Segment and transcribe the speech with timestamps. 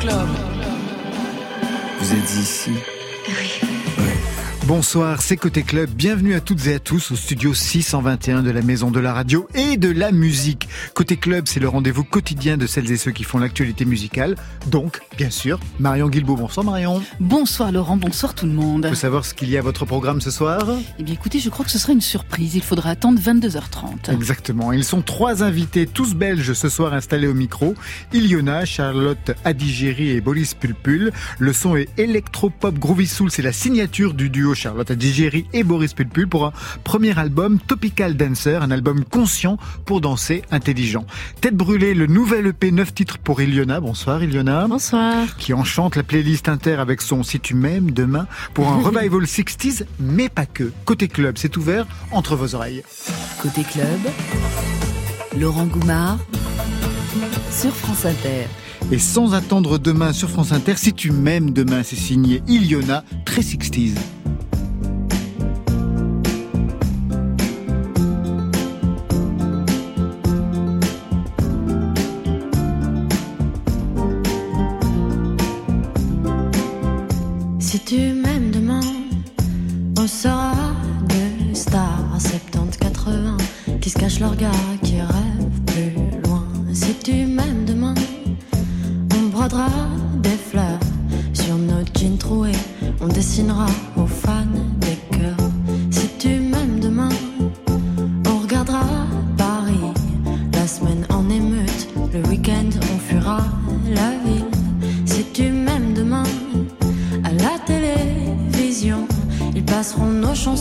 [0.00, 0.28] Club.
[2.00, 2.72] Vous êtes ici
[3.28, 3.71] Oui.
[4.66, 5.90] Bonsoir, c'est Côté Club.
[5.90, 9.48] Bienvenue à toutes et à tous au studio 621 de la Maison de la Radio
[9.56, 10.68] et de la musique.
[10.94, 14.36] Côté Club, c'est le rendez-vous quotidien de celles et ceux qui font l'actualité musicale.
[14.68, 16.36] Donc, bien sûr, Marion Guilbault.
[16.36, 17.02] Bonsoir Marion.
[17.18, 18.84] Bonsoir Laurent, bonsoir tout le monde.
[18.86, 20.64] On peut savoir ce qu'il y a à votre programme ce soir
[20.96, 22.54] Eh bien écoutez, je crois que ce sera une surprise.
[22.54, 24.12] Il faudra attendre 22h30.
[24.12, 24.72] Exactement.
[24.72, 27.74] Ils sont trois invités, tous belges ce soir installés au micro.
[28.12, 31.10] Iliona, Charlotte Adigéry et Boris Pulpul.
[31.40, 33.32] Le son est électro-pop groovy soul.
[33.32, 36.52] C'est la signature du duo Charlotte Adigéry et Boris Pulpul pour un
[36.84, 41.06] premier album Topical Dancer, un album conscient pour danser intelligent.
[41.40, 43.80] Tête brûlée, le nouvel EP 9 titres pour Iliona.
[43.80, 44.66] Bonsoir Iliona.
[44.68, 45.36] Bonsoir.
[45.36, 49.84] Qui enchante la playlist inter avec son Si tu m'aimes demain pour un revival 60s,
[50.00, 50.72] mais pas que.
[50.84, 52.82] Côté club, c'est ouvert entre vos oreilles.
[53.40, 54.00] Côté club,
[55.38, 56.18] Laurent Goumard
[57.50, 58.46] sur France Inter.
[58.90, 63.42] Et sans attendre demain sur France Inter, si tu m'aimes demain, c'est signé Iliona, très
[63.42, 63.94] 60s.
[77.92, 78.80] Tu m'aimes demain,
[79.98, 80.54] on sera
[81.10, 84.50] deux stars 70-80 qui se cachent leur gars,
[84.82, 85.92] qui rêvent plus
[86.24, 86.42] loin.
[86.72, 87.92] Si tu m'aimes demain,
[89.14, 89.68] on brodera
[90.22, 90.80] des fleurs
[91.34, 92.52] sur nos jeans troués,
[93.02, 93.66] on dessinera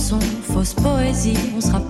[0.01, 1.80] nos chansons, fausse poésie, on sera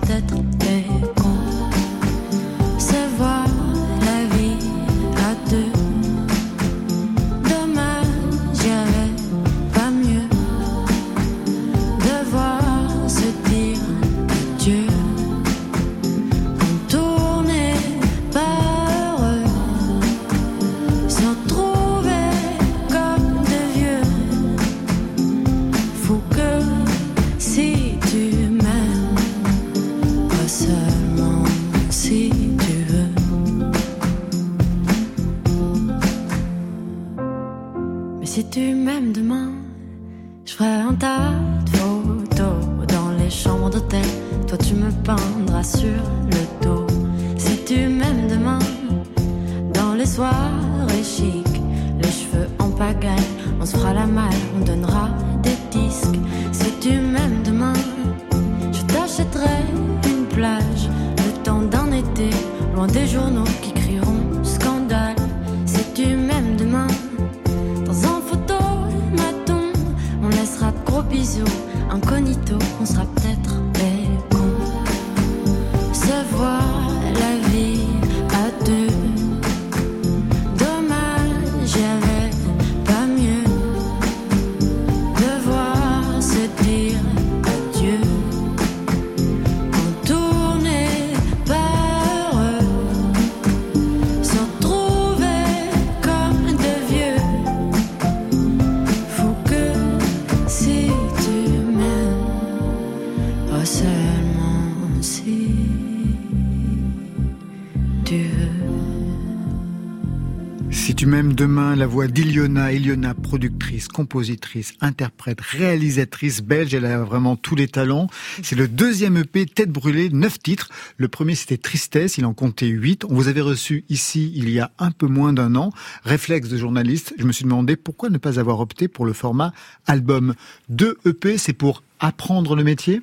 [111.32, 117.68] Demain, la voix d'Iliona, Iliona, productrice, compositrice, interprète, réalisatrice belge, elle a vraiment tous les
[117.68, 118.08] talents.
[118.42, 120.68] C'est le deuxième EP Tête brûlée, neuf titres.
[120.98, 123.06] Le premier c'était Tristesse, il en comptait huit.
[123.06, 125.70] On vous avait reçu ici il y a un peu moins d'un an.
[126.04, 129.54] Réflexe de journaliste, je me suis demandé pourquoi ne pas avoir opté pour le format
[129.86, 130.34] album.
[130.68, 133.00] Deux EP, c'est pour apprendre le métier?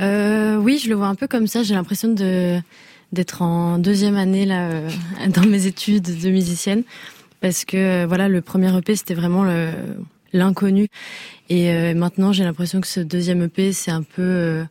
[0.00, 1.62] Euh, oui, je le vois un peu comme ça.
[1.62, 2.08] J'ai l'impression
[3.12, 4.90] d'être en deuxième année là euh,
[5.28, 6.82] dans mes études de musicienne
[7.40, 9.70] parce que euh, voilà le premier EP c'était vraiment le-
[10.32, 10.88] l'inconnu.
[11.48, 14.64] Et euh, maintenant j'ai l'impression que ce deuxième EP c'est un peu euh,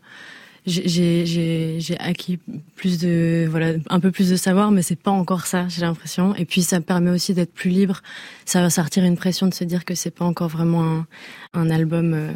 [0.66, 2.40] j'ai- acquis
[2.75, 6.36] plus de voilà un peu plus de savoir mais c'est pas encore ça j'ai l'impression.
[6.36, 8.02] Et puis ça me permet aussi d'être plus libre.
[8.46, 11.08] Ça ça retire une pression de se dire que c'est pas encore vraiment un,
[11.54, 12.31] un album euh,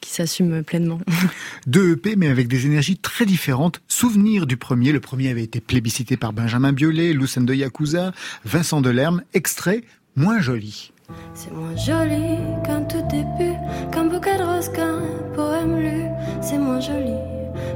[0.00, 1.00] qui s'assume pleinement
[1.66, 3.80] Deux EP, mais avec des énergies très différentes.
[3.88, 4.92] Souvenir du premier.
[4.92, 8.12] Le premier avait été plébiscité par Benjamin Biolay, Lucen de Yakuza,
[8.44, 9.22] Vincent Delerme.
[9.34, 9.82] Extrait
[10.16, 10.92] moins joli.
[11.34, 13.54] C'est moins joli qu'un tout début,
[13.92, 15.00] qu'un bouquet de roses, qu'un
[15.34, 16.04] poème lu.
[16.42, 17.14] C'est moins joli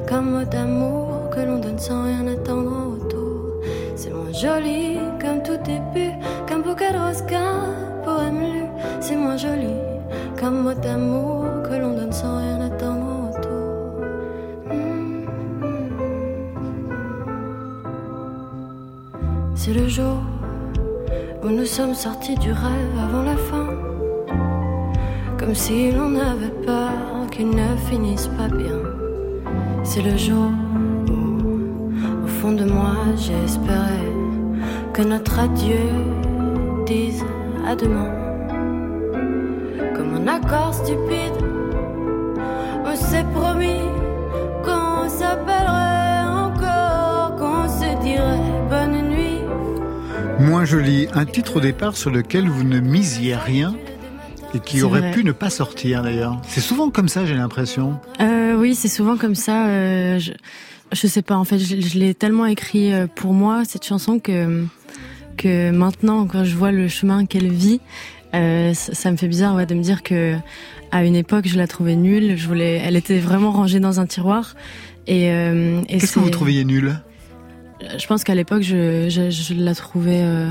[0.08, 3.62] qu'un mot d'amour que l'on donne sans rien attendre en retour.
[3.94, 6.12] C'est moins joli qu'un tout début,
[6.46, 7.70] qu'un bouquet de roses, qu'un
[9.40, 9.89] joli
[10.40, 13.20] comme mot d'amour que l'on donne sans rien attendre en.
[19.54, 20.16] C'est le jour
[21.44, 23.68] où nous sommes sortis du rêve avant la fin.
[25.38, 26.90] Comme si l'on avait peur
[27.30, 28.80] qu'il ne finisse pas bien.
[29.84, 30.50] C'est le jour
[31.10, 34.10] où, au fond de moi, j'espérais
[34.94, 35.84] que notre adieu
[36.86, 37.22] dise
[37.66, 38.19] à demain.
[40.22, 41.32] Un accord stupide,
[42.84, 43.80] on s'est promis
[44.64, 49.38] qu'on s'appellerait encore, qu'on se dirait bonne nuit.
[50.40, 53.74] Moins joli, un titre au départ sur lequel vous ne misiez rien
[54.54, 55.10] et qui aurait vrai.
[55.12, 56.40] pu ne pas sortir d'ailleurs.
[56.46, 57.98] C'est souvent comme ça, j'ai l'impression.
[58.20, 59.66] Euh, oui, c'est souvent comme ça.
[59.68, 60.32] euh, je,
[60.92, 61.36] je sais pas.
[61.36, 64.64] En fait, je, je l'ai tellement écrit euh, pour moi cette chanson que
[65.36, 67.80] que maintenant, quand je vois le chemin qu'elle vit,
[68.34, 70.36] euh, ça, ça me fait bizarre ouais, de me dire que
[70.90, 72.36] à une époque, je la trouvais nulle.
[72.36, 74.54] Je voulais, elle était vraiment rangée dans un tiroir.
[75.06, 77.00] Et, euh, et Qu'est-ce que vous trouviez nul
[77.98, 80.50] Je pense qu'à l'époque, je, je, je la trouvais euh,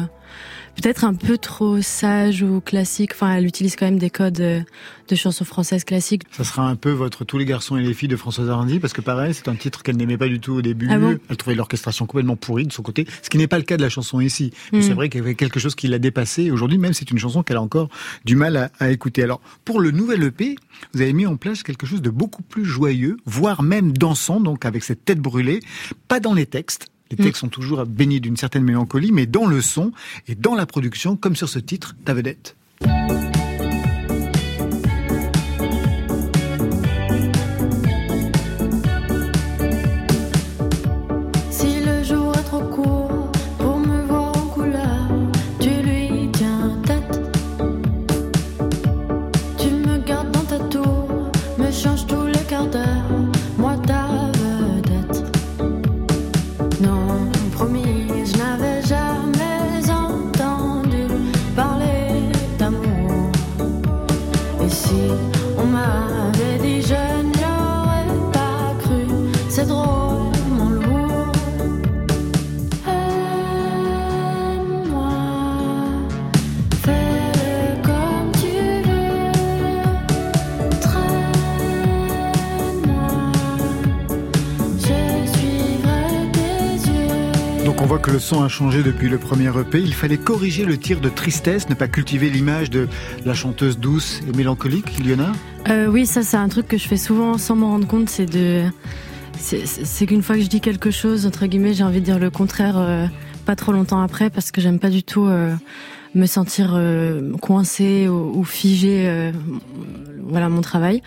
[0.81, 3.11] peut-être un peu trop sage ou classique.
[3.13, 4.61] Enfin, elle utilise quand même des codes euh,
[5.07, 6.23] de chansons françaises classiques.
[6.31, 8.93] Ça sera un peu votre Tous les garçons et les filles de Françoise Hardy, parce
[8.93, 10.87] que pareil, c'est un titre qu'elle n'aimait pas du tout au début.
[10.89, 11.17] Ah bon?
[11.29, 13.81] Elle trouvait l'orchestration complètement pourrie de son côté, ce qui n'est pas le cas de
[13.81, 14.51] la chanson ici.
[14.71, 14.81] Mais Mm.
[14.83, 16.51] c'est vrai qu'il y avait quelque chose qui l'a dépassée.
[16.51, 17.89] Aujourd'hui, même, c'est une chanson qu'elle a encore
[18.25, 19.23] du mal à, à écouter.
[19.23, 20.55] Alors, pour le nouvel EP,
[20.93, 24.65] vous avez mis en place quelque chose de beaucoup plus joyeux, voire même dansant, donc
[24.65, 25.59] avec cette tête brûlée,
[26.07, 26.87] pas dans les textes.
[27.11, 29.91] Les textes sont toujours baignés d'une certaine mélancolie, mais dans le son
[30.27, 32.55] et dans la production, comme sur ce titre, Ta vedette.
[88.37, 89.79] A changé depuis le premier EP.
[89.81, 92.87] Il fallait corriger le tir de tristesse, ne pas cultiver l'image de
[93.25, 95.31] la chanteuse douce et mélancolique, Iliona.
[95.69, 98.25] Euh, oui, ça c'est un truc que je fais souvent sans m'en rendre compte, c'est
[98.27, 98.63] de,
[99.37, 102.29] c'est- qu'une fois que je dis quelque chose, entre guillemets, j'ai envie de dire le
[102.29, 103.07] contraire euh,
[103.45, 105.53] pas trop longtemps après, parce que j'aime pas du tout euh,
[106.15, 109.31] me sentir euh, coincée ou, ou figée,
[110.29, 111.01] voilà mon travail.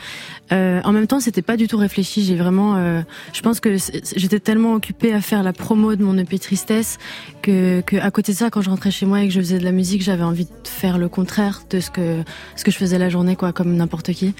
[0.52, 2.24] Euh, en même temps, c'était pas du tout réfléchi.
[2.24, 3.00] J'ai vraiment, euh,
[3.32, 3.76] je pense que
[4.16, 6.98] j'étais tellement occupée à faire la promo de mon EP Tristesse
[7.40, 9.58] que, que à côté de ça, quand je rentrais chez moi et que je faisais
[9.58, 12.22] de la musique, j'avais envie de faire le contraire de ce que
[12.56, 14.34] ce que je faisais la journée, quoi, comme n'importe qui.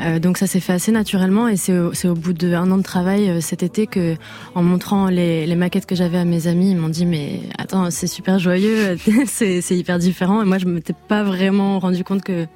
[0.00, 2.82] Euh, donc ça s'est fait assez naturellement et c'est au, au bout d'un an de
[2.82, 4.16] travail euh, cet été que,
[4.54, 7.90] en montrant les, les maquettes que j'avais à mes amis, ils m'ont dit mais attends
[7.90, 12.46] c'est super joyeux, c'est hyper différent et moi je m'étais pas vraiment rendu compte que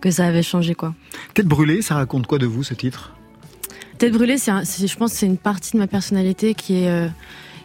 [0.00, 0.94] que ça avait changé quoi.
[1.34, 3.14] Tête brûlée, ça raconte quoi de vous ce titre?
[3.98, 4.52] Tête brûlée, c'est,
[4.86, 7.08] je pense, c'est une partie de ma personnalité qui est euh,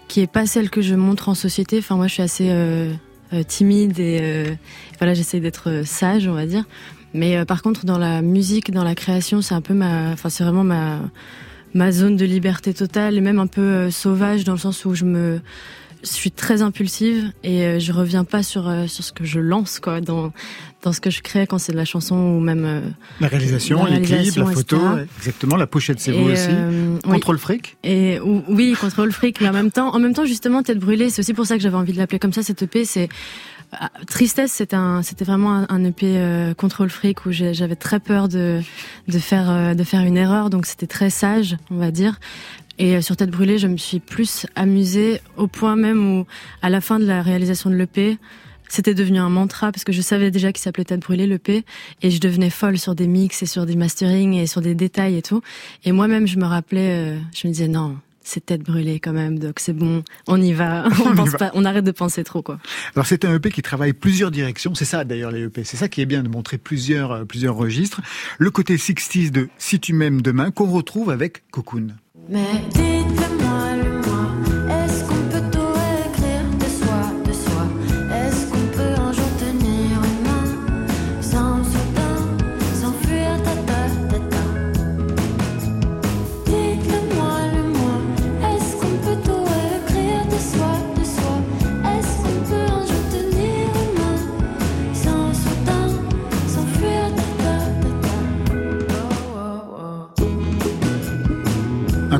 [0.07, 1.79] qui est pas celle que je montre en société.
[1.79, 2.51] Enfin, moi, je suis assez
[3.47, 4.45] timide et
[4.99, 6.65] voilà, j'essaie d'être sage, on va dire.
[7.13, 10.29] Mais euh, par contre, dans la musique, dans la création, c'est un peu ma, enfin,
[10.29, 10.99] c'est vraiment ma
[11.75, 14.93] ma zone de liberté totale et même un peu euh, sauvage dans le sens où
[14.93, 15.39] je me
[16.03, 19.39] je suis très impulsive et euh, je reviens pas sur euh, sur ce que je
[19.39, 20.31] lance quoi dans
[20.83, 22.81] dans ce que je crée quand c'est de la chanson ou même euh,
[23.21, 25.05] La réalisation, La les clips, réalisation, la photo, etc.
[25.17, 26.49] exactement, la pochette c'est vous aussi.
[26.49, 26.99] oui.
[27.13, 30.61] Contrôle fric Et ou- oui, contrôle fric, mais en même temps, en même temps justement,
[30.61, 32.43] tête brûlée, c'est aussi pour ça que j'avais envie de l'appeler comme ça.
[32.43, 33.07] Cette EP, c'est
[34.07, 38.61] tristesse, c'était un, c'était vraiment un, EP euh, contrôle fric où j'avais très peur de
[39.07, 42.19] de faire euh, de faire une erreur, donc c'était très sage, on va dire.
[42.79, 46.25] Et euh, sur Tête brûlée, je me suis plus amusée au point même où,
[46.61, 48.17] à la fin de la réalisation de l'EP,
[48.67, 51.63] c'était devenu un mantra parce que je savais déjà qu'il s'appelait Tête brûlée l'EP
[52.01, 55.17] et je devenais folle sur des mix et sur des masterings et sur des détails
[55.17, 55.41] et tout.
[55.83, 59.39] Et moi-même, je me rappelais, euh, je me disais non, c'est tête brûlée quand même,
[59.39, 61.37] donc c'est bon, on y va, on, On y pense va.
[61.37, 62.59] pas, on arrête de penser trop quoi.
[62.95, 65.87] Alors c'est un EP qui travaille plusieurs directions, c'est ça d'ailleurs les EP, c'est ça
[65.87, 68.01] qui est bien de montrer plusieurs, euh, plusieurs registres.
[68.39, 71.87] Le côté 60s de Si tu m'aimes demain qu'on retrouve avec Cocoon.
[72.29, 73.82] Mais dites-moi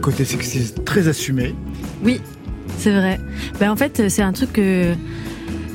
[0.04, 1.56] côté sexiste très assumé.
[2.04, 2.20] Oui,
[2.78, 3.20] c'est vrai.
[3.60, 4.94] Ben, en fait, c'est un truc que.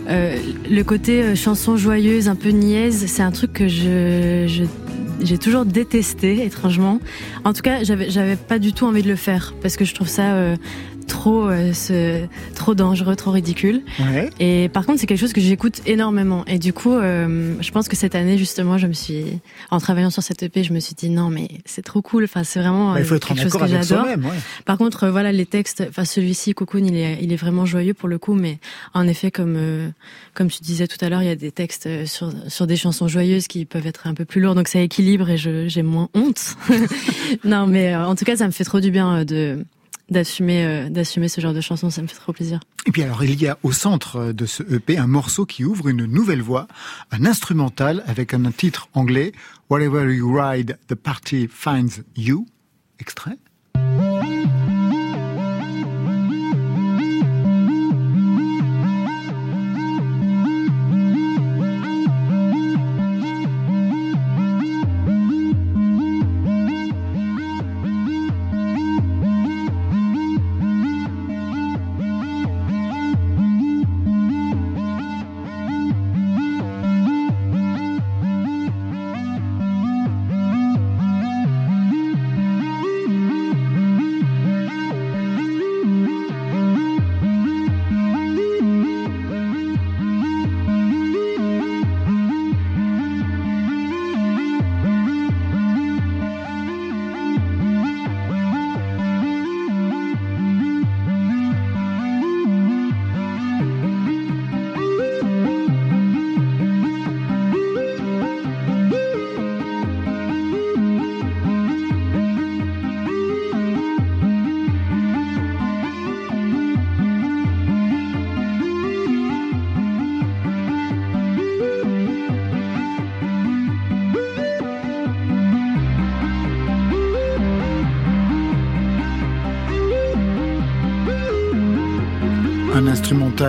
[0.09, 0.39] Euh,
[0.71, 6.45] le côté euh, chanson joyeuse, un peu niaise, c'est un truc que j'ai toujours détesté,
[6.45, 6.99] étrangement.
[7.45, 9.95] En tout cas, j'avais, j'avais pas du tout envie de le faire parce que je
[9.95, 10.57] trouve ça euh,
[11.09, 12.25] trop, euh, ce,
[12.55, 13.83] trop dangereux, trop ridicule.
[13.99, 14.31] Ouais.
[14.39, 16.45] Et par contre, c'est quelque chose que j'écoute énormément.
[16.47, 19.25] Et du coup, euh, je pense que cette année, justement, je me suis,
[19.71, 22.25] en travaillant sur cette EP, je me suis dit non, mais c'est trop cool.
[22.25, 24.07] Enfin, c'est vraiment Bah, il faut euh, être quelque chose que j'adore.
[24.07, 24.17] ouais.
[24.65, 27.95] Par contre, euh, voilà, les textes, enfin celui-ci, Cocoon, il est, il est vraiment joyeux
[27.95, 28.59] pour le coup, mais
[28.95, 29.89] en effet, comme euh,
[30.35, 32.77] comme tu disais tout à l'heure, il y a des textes euh, sur sur des
[32.77, 35.83] chansons joyeuses qui peuvent être un peu plus lourds, donc ça équilibre et je j'ai
[35.83, 36.57] moins honte.
[37.45, 39.65] non, mais euh, en tout cas, ça me fait trop du bien de
[40.11, 42.61] d'assumer euh, d'assumer ce genre de chansons, ça me fait trop plaisir.
[42.87, 45.89] Et puis alors, il y a au centre de ce EP un morceau qui ouvre
[45.89, 46.69] une nouvelle voie,
[47.11, 49.33] un instrumental avec un titre anglais,
[49.71, 52.47] Wherever You Ride, The Party Finds You.
[52.99, 53.39] Extrait.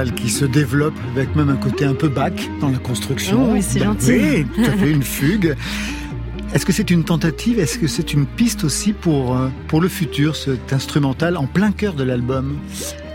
[0.06, 3.46] Qui se développe avec même un côté un peu bac dans la construction.
[3.48, 4.12] Oh oui, c'est Ben gentil.
[4.12, 5.56] Oui, tout à fait, une fugue.
[6.54, 7.60] Est-ce que c'est une tentative?
[7.60, 11.72] Est-ce que c'est une piste aussi pour, euh, pour le futur, cet instrumental en plein
[11.72, 12.58] cœur de l'album?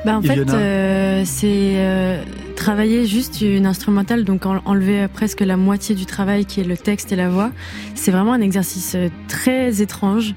[0.04, 2.22] Bah en fait, euh, c'est euh,
[2.56, 6.76] travailler juste une instrumentale, donc en- enlever presque la moitié du travail qui est le
[6.76, 7.50] texte et la voix.
[7.94, 8.96] C'est vraiment un exercice
[9.28, 10.34] très étrange,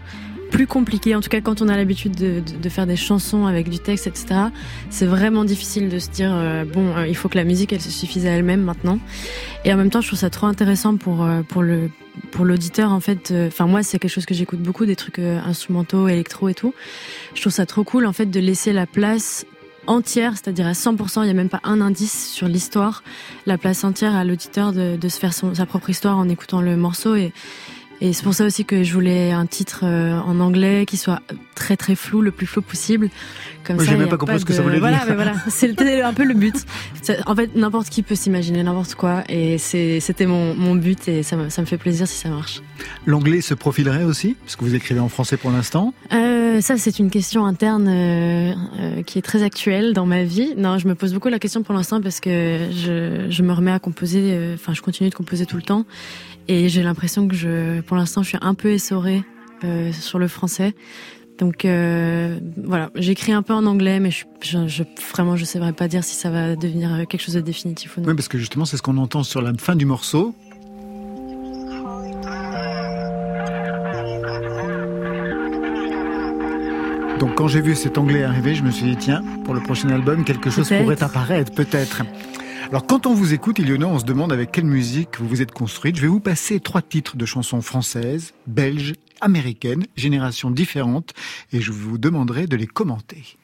[0.50, 1.16] plus compliqué.
[1.16, 4.28] En tout cas, quand on a l'habitude de, faire des chansons avec du texte, etc.
[4.90, 7.82] C'est vraiment difficile de se dire euh, bon, euh, il faut que la musique elle
[7.82, 9.00] se suffise à elle-même maintenant.
[9.66, 11.90] Et en même temps, je trouve ça trop intéressant pour euh, pour le
[12.32, 13.34] pour l'auditeur en fait.
[13.48, 16.74] Enfin moi, c'est quelque chose que j'écoute beaucoup, des trucs instrumentaux, électro et tout.
[17.36, 19.46] Je trouve ça trop cool en fait de laisser la place
[19.86, 23.04] entière, c'est-à-dire à 100%, il n'y a même pas un indice sur l'histoire,
[23.46, 26.62] la place entière à l'auditeur de, de se faire son- sa propre histoire en écoutant
[26.62, 27.16] le morceau.
[27.16, 27.32] Et,
[28.02, 31.22] et c'est pour ça aussi que je voulais un titre euh, en anglais qui soit
[31.56, 33.10] très très flou, le plus flou possible.
[33.64, 35.08] Comme Oui, ça, j'ai même pas compris ce que ça voulait voilà, dire.
[35.10, 36.56] mais voilà, c'était un peu le but.
[37.26, 41.36] En fait, n'importe qui peut s'imaginer n'importe quoi, et c'était mon, mon but, et ça
[41.36, 42.62] me, ça me fait plaisir si ça marche.
[43.06, 45.94] L'anglais se profilerait aussi Parce que vous écrivez en français pour l'instant?
[46.14, 50.54] Euh, ça, c'est une question interne euh, euh, qui est très actuelle dans ma vie.
[50.58, 53.72] Non, je me pose beaucoup la question pour l'instant parce que je, je me remets
[53.72, 54.54] à composer.
[54.54, 55.86] Enfin, je continue de composer tout le temps,
[56.48, 59.24] et j'ai l'impression que je, pour l'instant, je suis un peu essorée
[59.64, 60.74] euh, sur le français.
[61.38, 65.74] Donc euh, voilà, j'écris un peu en anglais, mais je, je, je vraiment, je saurais
[65.74, 68.08] pas dire si ça va devenir euh, quelque chose de définitif ou non.
[68.08, 70.34] Oui, parce que justement, c'est ce qu'on entend sur la fin du morceau.
[77.20, 79.90] Donc quand j'ai vu cet anglais arriver, je me suis dit, tiens, pour le prochain
[79.90, 82.04] album, quelque chose pourrait apparaître, peut-être.
[82.70, 85.54] Alors quand on vous écoute, Ilona, on se demande avec quelle musique vous vous êtes
[85.54, 85.96] construite.
[85.96, 91.14] Je vais vous passer trois titres de chansons françaises, belges, américaines, générations différentes,
[91.54, 93.38] et je vous demanderai de les commenter.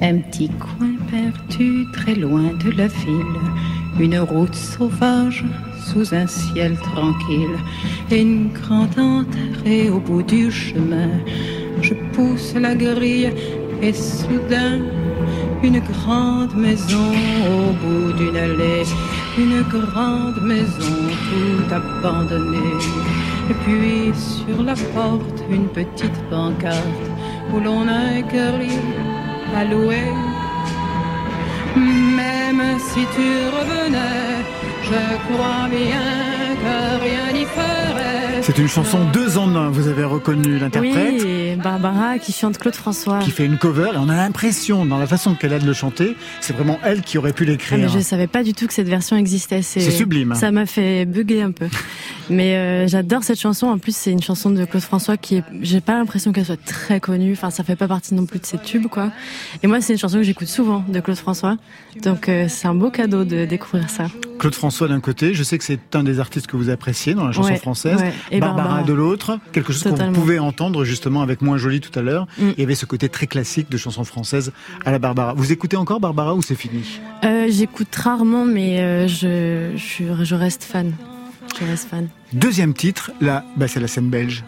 [0.00, 3.40] Un petit coin perdu très loin de la ville,
[4.00, 5.44] une route sauvage
[5.84, 7.56] sous un ciel tranquille,
[8.10, 11.10] une grande enterrée au bout du chemin.
[11.80, 13.32] Je pousse la grille
[13.80, 14.80] et soudain,
[15.62, 17.10] une grande maison
[17.50, 18.84] au bout d'une allée,
[19.36, 20.96] une grande maison
[21.28, 22.76] tout abandonnée.
[23.50, 27.06] Et puis sur la porte, une petite pancarte
[27.52, 28.78] où l'on a écrit
[29.56, 30.12] à louer.
[31.76, 34.44] Même si tu revenais,
[34.82, 37.77] je crois bien que rien n'y ferait.
[38.50, 41.22] C'est une chanson deux en un, vous avez reconnu l'interprète.
[41.22, 43.18] Oui, Barbara qui chante Claude François.
[43.18, 45.74] Qui fait une cover et on a l'impression, dans la façon qu'elle a de le
[45.74, 47.78] chanter, c'est vraiment elle qui aurait pu Ah, l'écrire.
[47.78, 49.60] mais je savais pas du tout que cette version existait.
[49.60, 50.34] C'est sublime.
[50.34, 51.66] Ça m'a fait bugger un peu.
[52.30, 53.66] Mais euh, j'adore cette chanson.
[53.66, 55.44] En plus, c'est une chanson de Claude François qui est.
[55.60, 57.32] J'ai pas l'impression qu'elle soit très connue.
[57.32, 59.10] Enfin, ça fait pas partie non plus de ses tubes, quoi.
[59.62, 61.58] Et moi, c'est une chanson que j'écoute souvent de Claude François.
[62.02, 64.06] Donc, euh, c'est un beau cadeau de découvrir ça.
[64.38, 67.24] Claude François d'un côté, je sais que c'est un des artistes que vous appréciez dans
[67.26, 67.98] la chanson Ouais, française.
[68.00, 68.12] ouais.
[68.30, 68.82] Et Barbara, Barbara.
[68.84, 72.26] de l'autre, quelque chose qu'on pouvait entendre justement avec Moins Jolie tout à l'heure.
[72.38, 72.50] Mm.
[72.56, 74.52] Il y avait ce côté très classique de chanson française
[74.84, 75.34] à la Barbara.
[75.34, 77.00] Vous écoutez encore Barbara ou c'est fini?
[77.24, 80.92] Euh, j'écoute rarement, mais euh, je, je reste fan.
[81.60, 82.08] Je reste fan.
[82.32, 84.44] Deuxième titre, là, bah, c'est la scène belge.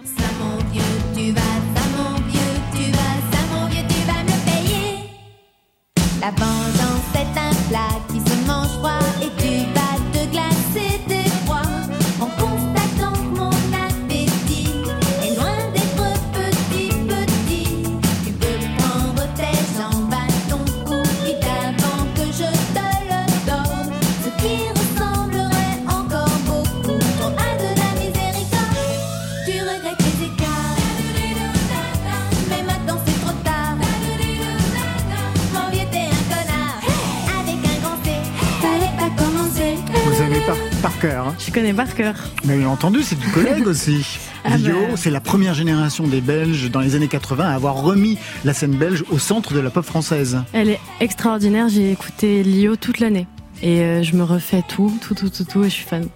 [41.50, 42.14] Je connais par cœur.
[42.44, 44.06] Mais bien entendu, c'est du collègue aussi.
[44.44, 44.94] Ah Lio, bah.
[44.94, 48.76] c'est la première génération des Belges dans les années 80 à avoir remis la scène
[48.76, 50.38] belge au centre de la pop française.
[50.52, 51.68] Elle est extraordinaire.
[51.68, 53.26] J'ai écouté Lio toute l'année.
[53.62, 56.06] Et euh, je me refais tout, tout, tout, tout, tout, et je suis fan.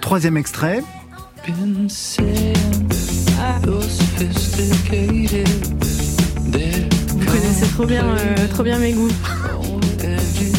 [0.00, 0.82] Troisième extrait,
[1.46, 1.52] Vous
[7.26, 9.12] connaissez trop bien, euh, trop bien mes goûts.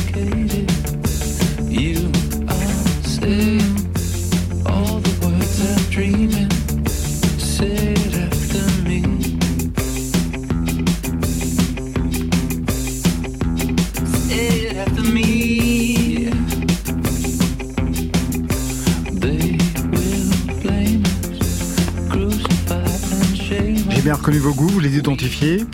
[24.00, 25.66] j'ai bien reconnu vos goûts, vous les identifiez.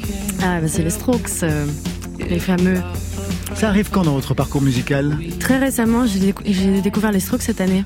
[0.41, 1.67] Ah, bah, c'est les Strokes, euh,
[2.27, 2.77] les fameux.
[3.53, 7.43] Ça arrive quand dans votre parcours musical Très récemment, j'ai décou- j'ai découvert les Strokes
[7.43, 7.83] cette année.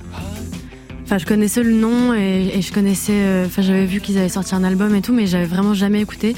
[1.03, 3.11] Enfin, je connaissais le nom et, et je connaissais.
[3.15, 5.99] euh, Enfin, j'avais vu qu'ils avaient sorti un album et tout, mais j'avais vraiment jamais
[5.99, 6.37] écouté.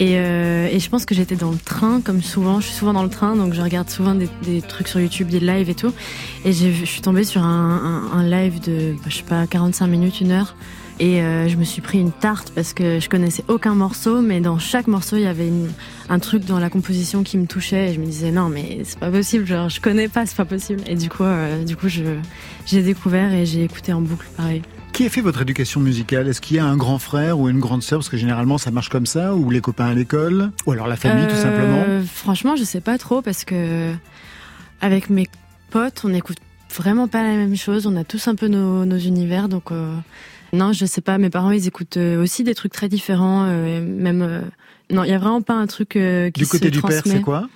[0.00, 2.58] Et, euh, et je pense que j'étais dans le train, comme souvent.
[2.58, 5.28] Je suis souvent dans le train, donc je regarde souvent des, des trucs sur YouTube,
[5.28, 5.92] des lives et tout.
[6.44, 9.86] Et je suis tombée sur un, un- un live de, bah, je sais pas, 45
[9.86, 10.56] minutes, une heure.
[11.00, 14.40] Et euh, je me suis pris une tarte parce que je connaissais aucun morceau, mais
[14.40, 15.70] dans chaque morceau, il y avait une-
[16.08, 17.90] un truc dans la composition qui me touchait.
[17.90, 20.44] Et je me disais, non, mais c'est pas possible, genre, je connais pas, c'est pas
[20.44, 20.80] possible.
[20.88, 22.02] Et du coup, euh, du coup je,
[22.66, 24.62] j'ai découvert et j'ai écouté en boucle, pareil.
[24.92, 26.26] Qui a fait votre éducation musicale?
[26.26, 28.00] Est-ce qu'il y a un grand frère ou une grande sœur?
[28.00, 30.96] Parce que généralement ça marche comme ça, ou les copains à l'école, ou alors la
[30.96, 31.84] famille tout Euh, simplement?
[32.12, 33.92] Franchement, je sais pas trop parce que
[34.80, 35.28] avec mes
[35.70, 36.38] potes, on écoute
[36.76, 37.86] vraiment pas la même chose.
[37.86, 39.70] On a tous un peu nos, nos univers, donc
[40.52, 41.18] non, je sais pas.
[41.18, 44.22] Mes parents, ils écoutent euh, aussi des trucs très différents, euh, même.
[44.22, 44.40] euh,
[44.90, 47.02] non, il y a vraiment pas un truc euh, qui Du côté se du père,
[47.04, 47.48] c'est quoi?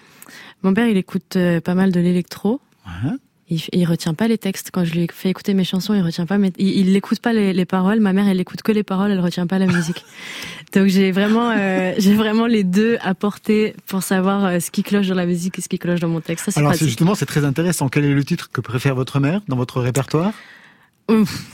[0.63, 2.61] Mon père, il écoute pas mal de l'électro.
[2.87, 3.13] Ouais.
[3.49, 5.93] Il, il retient pas les textes quand je lui fais écouter mes chansons.
[5.95, 8.01] Il retient pas, mais il, il écoute pas les, les paroles.
[8.01, 9.11] Ma mère, elle écoute que les paroles.
[9.11, 10.05] Elle retient pas la musique.
[10.73, 11.53] Donc j'ai vraiment,
[11.99, 15.63] j'ai vraiment les deux à porter pour savoir ce qui cloche dans la musique et
[15.63, 16.51] ce qui cloche dans mon texte.
[16.51, 17.89] Ça Alors justement c'est très intéressant.
[17.89, 20.33] Quel est le titre que préfère votre mère dans votre répertoire?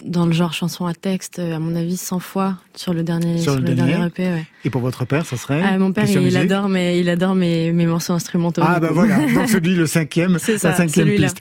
[0.04, 3.38] Dans le genre chanson à texte, euh, à mon avis, 100 fois sur le dernier,
[3.38, 4.06] Sur sur le le dernier.
[4.06, 4.22] EP.
[4.22, 4.46] Ouais.
[4.64, 7.72] Et pour votre père, ça serait Ah, mon père, il, adore mes, il adore mes,
[7.72, 8.62] mes morceaux instrumentaux.
[8.64, 11.38] Ah bah voilà, donc celui le cinquième, la ça, cinquième piste.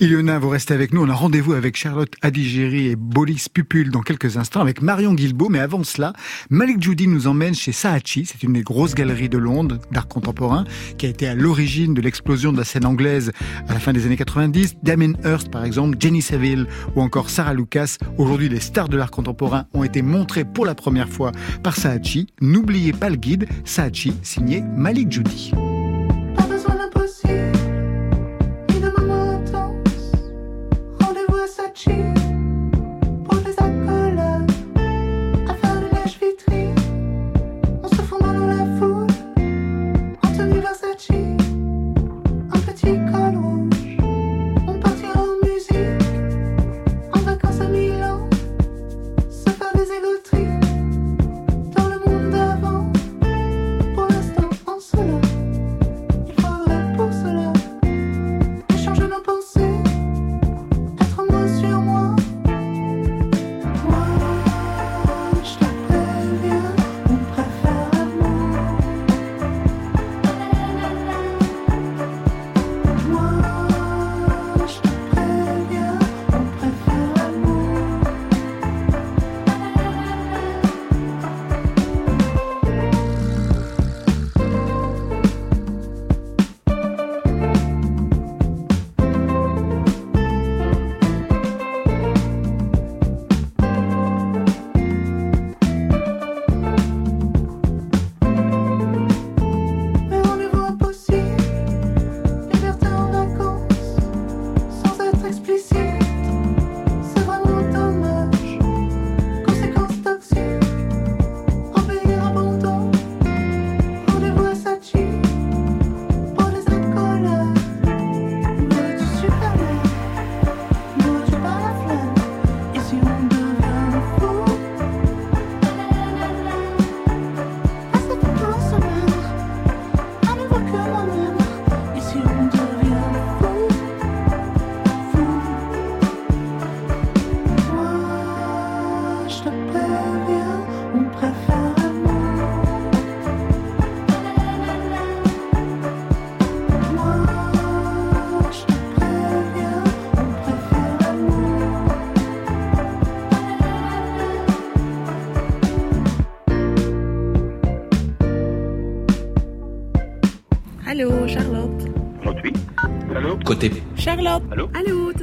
[0.00, 1.02] Ilyona, vous restez avec nous.
[1.02, 5.48] On a rendez-vous avec Charlotte Adigéry et Bolis Pupul dans quelques instants, avec Marion Guilbeault.
[5.48, 6.12] Mais avant cela,
[6.48, 8.26] Malik Judy nous emmène chez Saatchi.
[8.26, 10.64] C'est une des grosses galeries de Londres d'art contemporain
[10.98, 13.32] qui a été à l'origine de l'explosion de la scène anglaise
[13.68, 14.76] à la fin des années 90.
[14.82, 17.54] Damien Hirst, par exemple, Jenny Saville ou encore Sarah
[18.18, 22.26] Aujourd'hui, les stars de l'art contemporain ont été montrées pour la première fois par Saatchi.
[22.40, 25.52] N'oubliez pas le guide Saatchi, signé Malik Judy.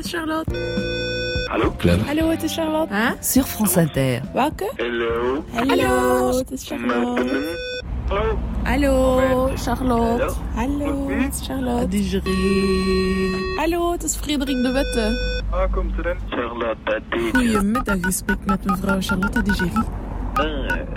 [0.08, 0.52] Allô, Charlotte.
[1.50, 1.72] Allô?
[1.78, 2.00] Club.
[2.06, 2.93] Het is Charlotte.
[2.93, 3.15] Hein?
[3.20, 4.22] Sur France Inter.
[4.34, 4.72] Welke?
[4.76, 6.38] Hello?
[6.38, 7.58] Het is Charlotte.
[8.08, 8.39] Hallo.
[8.63, 10.34] Hallo, Charlotte.
[10.56, 11.86] Het is Charlotte.
[11.86, 13.58] Adigerie.
[13.58, 15.43] Hallo, het is Frederik de Wette.
[15.50, 16.15] Ah, komt ze dan?
[16.30, 17.36] Charlotte, dit.
[17.36, 19.84] Goedemiddag, u spreekt met mevrouw Charlotte Digeri.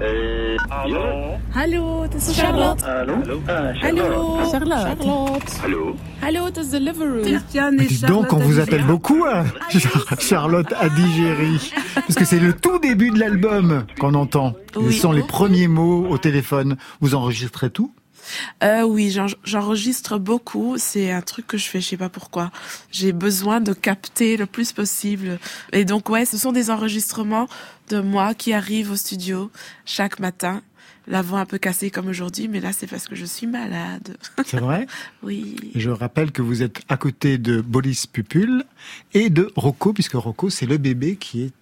[0.02, 1.36] Ah, Hallo.
[1.54, 2.84] Hallo, het is Charlotte.
[2.84, 3.14] Hallo.
[3.20, 3.40] Hallo.
[3.46, 4.80] Ah, Hallo, Charlotte.
[5.02, 5.52] Charlotte.
[5.62, 5.94] Hallo.
[6.22, 7.22] Hallo, het is Deliveroo.
[8.08, 11.72] Donc, on vous appelle beaucoup, hein, Char- Charlotte Adigéry.
[11.94, 14.54] Parce que c'est le tout début de l'album qu'on entend.
[14.74, 16.76] Ce sont les premiers mots au téléphone.
[17.00, 17.92] Vous enregistrez tout
[18.62, 20.76] Euh, oui, j'en- j'enregistre beaucoup.
[20.78, 22.50] C'est un truc que je fais, je sais pas pourquoi.
[22.90, 25.38] J'ai besoin de capter le plus possible.
[25.72, 27.48] Et donc, ouais, ce sont des enregistrements
[27.88, 29.50] de moi qui arrivent au studio
[29.84, 30.62] chaque matin.
[31.06, 34.16] La voix un peu cassée comme aujourd'hui, mais là, c'est parce que je suis malade.
[34.44, 34.86] C'est vrai?
[35.22, 35.56] Oui.
[35.74, 38.64] Je rappelle que vous êtes à côté de Boris Pupul
[39.14, 41.52] et de Rocco, puisque Rocco, c'est le bébé qui est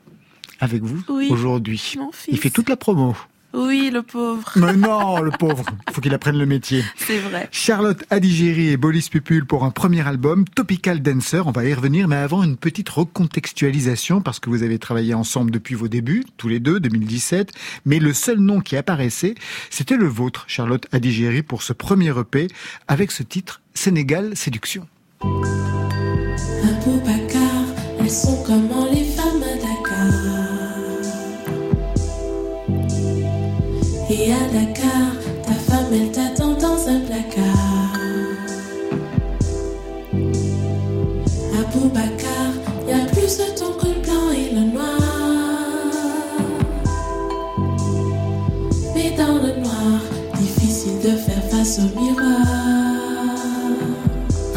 [0.61, 1.81] avec vous Oui, aujourd'hui.
[2.26, 3.16] Il fait toute la promo.
[3.54, 4.52] Oui, le pauvre.
[4.56, 5.64] Mais non, le pauvre.
[5.90, 6.84] Faut qu'il apprenne le métier.
[6.96, 7.48] C'est vrai.
[7.50, 11.46] Charlotte Adigéry et Boris Pupul pour un premier album, Topical Dancer.
[11.46, 15.50] On va y revenir, mais avant une petite recontextualisation parce que vous avez travaillé ensemble
[15.50, 17.52] depuis vos débuts, tous les deux, 2017.
[17.87, 19.34] Mais le seul nom qui apparaissait,
[19.70, 22.48] c'était le vôtre, Charlotte Adigéry, pour ce premier EP
[22.87, 24.87] avec ce titre Sénégal Séduction.
[26.84, 27.64] Boubacar,
[28.00, 29.07] elles sont comment les
[34.20, 35.12] Et à Dakar,
[35.44, 37.94] ta femme elle t'attend dans un placard.
[41.57, 42.52] À Boubacar,
[42.88, 44.98] y a plus de ton que le blanc et le noir.
[48.92, 50.00] Mais dans le noir,
[50.40, 52.47] difficile de faire face au miroir.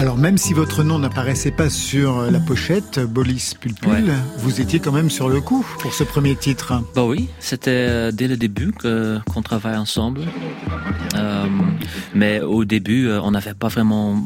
[0.02, 4.02] Alors même si votre nom n'apparaissait pas sur la pochette, Boris Pupul, Ouais.
[4.40, 6.74] vous étiez quand même sur le coup pour ce premier titre.
[6.96, 10.22] Bah oui, c'était euh, dès le début qu'on travaille ensemble.
[11.16, 11.46] Euh,
[12.14, 14.18] mais au début, euh, on n'avait pas vraiment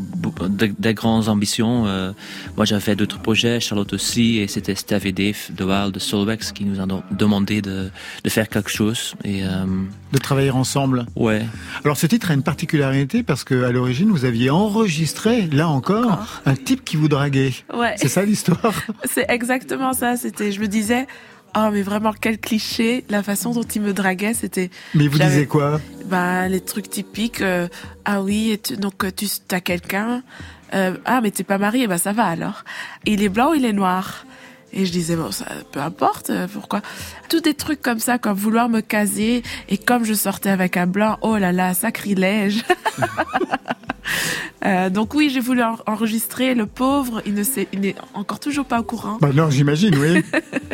[0.49, 1.85] de, de grandes ambitions.
[1.87, 2.11] Euh,
[2.57, 6.51] moi, j'avais d'autres projets, Charlotte aussi, et c'était Steve et Dave de Wild, de Solvex,
[6.51, 7.89] qui nous ont demandé de,
[8.23, 9.15] de faire quelque chose.
[9.23, 9.65] Et euh,
[10.11, 11.05] De travailler ensemble.
[11.15, 11.45] ouais,
[11.83, 16.05] Alors ce titre a une particularité parce que à l'origine vous aviez enregistré, là encore,
[16.05, 16.41] Encore.
[16.45, 17.53] un type qui vous draguait.
[17.73, 17.93] Ouais.
[17.97, 18.73] C'est ça l'histoire?
[19.05, 20.15] C'est exactement ça.
[20.17, 21.07] C'était, je me disais,
[21.55, 23.03] oh, mais vraiment, quel cliché.
[23.09, 25.79] La façon dont il me draguait, c'était, Mais vous disiez quoi?
[26.05, 27.41] Bah, les trucs typiques.
[27.41, 27.67] euh,
[28.05, 30.21] ah oui, et tu- donc euh, tu as quelqu'un.
[30.73, 32.63] Euh, ah, mais t'es pas marié, bah ça va alors.
[33.05, 34.25] Il est blanc ou il est noir?
[34.75, 36.81] Et je disais, bon, ça, peu importe, euh, pourquoi
[37.29, 39.41] Tous des trucs comme ça, comme vouloir me caser.
[39.69, 42.63] Et comme je sortais avec un blanc, oh là là, sacrilège.
[44.65, 46.55] Euh, donc oui, j'ai voulu en- enregistrer.
[46.55, 49.17] Le pauvre, il ne sait, il n'est encore toujours pas au courant.
[49.21, 50.23] Bah non, j'imagine, oui.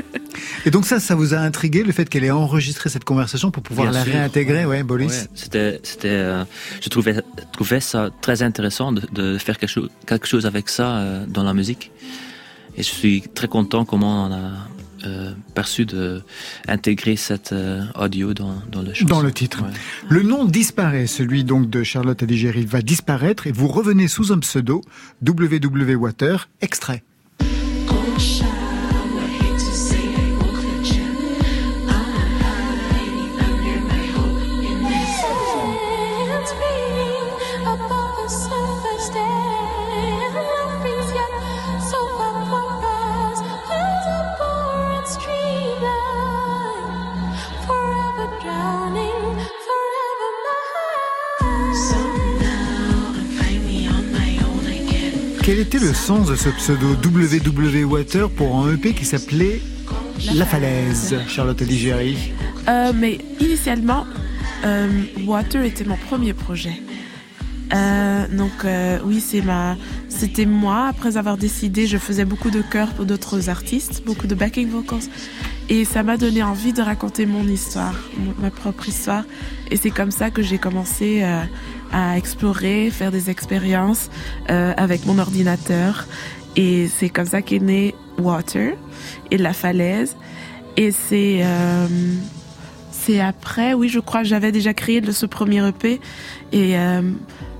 [0.65, 3.63] Et donc ça, ça vous a intrigué le fait qu'elle ait enregistré cette conversation pour
[3.63, 4.13] pouvoir Bien la sûr.
[4.13, 6.43] réintégrer, ouais, Boris ouais, c'était, c'était, euh,
[6.81, 7.15] je trouvais,
[7.51, 11.43] trouvais ça très intéressant de, de faire quelque chose, quelque chose avec ça euh, dans
[11.43, 11.91] la musique.
[12.77, 14.51] Et je suis très content comment on a
[15.05, 16.21] euh, perçu de
[16.67, 19.07] intégrer cette euh, audio dans, dans le chanson.
[19.07, 19.63] Dans le titre.
[19.63, 19.71] Ouais.
[20.09, 24.37] Le nom disparaît, celui donc de Charlotte Adigéry va disparaître et vous revenez sous un
[24.39, 24.81] pseudo,
[25.25, 27.03] WW Water, extrait.
[55.61, 59.61] Était le sens de ce pseudo WW Water pour un EP qui s'appelait
[60.33, 62.17] La Falaise, Charlotte Adigéry
[62.67, 64.07] Euh, mais initialement,
[64.65, 64.87] euh,
[65.27, 66.81] Water était mon premier projet.
[67.75, 68.65] Euh, donc
[69.05, 69.77] oui, c'est ma,
[70.09, 70.87] c'était moi.
[70.87, 75.09] Après avoir décidé, je faisais beaucoup de chœurs pour d'autres artistes, beaucoup de backing vocals,
[75.69, 77.93] et ça m'a donné envie de raconter mon histoire,
[78.41, 79.25] ma propre histoire.
[79.69, 81.23] Et c'est comme ça que j'ai commencé
[81.91, 84.09] à explorer, faire des expériences
[84.49, 86.07] euh, avec mon ordinateur.
[86.55, 88.73] Et c'est comme ça qu'est né Water
[89.29, 90.17] et la falaise.
[90.77, 91.87] Et c'est euh,
[92.91, 95.99] c'est après, oui, je crois, que j'avais déjà créé ce premier EP.
[96.51, 97.01] Et euh,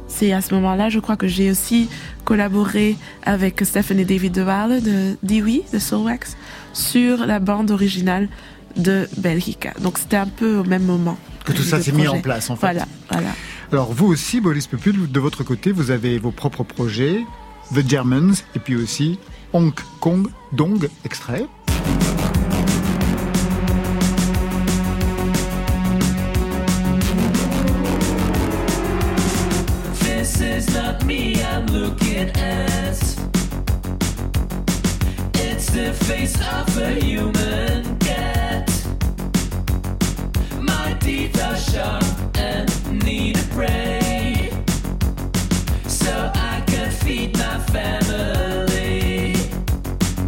[0.07, 1.89] c'est à ce moment-là, je crois que j'ai aussi
[2.25, 6.37] collaboré avec Stephen et David DeWalle de Dewey, de Soulwax,
[6.73, 8.29] sur la bande originale
[8.77, 9.73] de Belgica.
[9.81, 11.17] Donc c'était un peu au même moment.
[11.43, 12.67] Que tout ça s'est mis en place, en fait.
[12.67, 13.29] Voilà, voilà.
[13.71, 17.25] Alors vous aussi, Boris Pupul, de votre côté, vous avez vos propres projets,
[17.73, 19.17] The Germans, et puis aussi
[19.53, 21.47] Hong Kong Dong, extrait.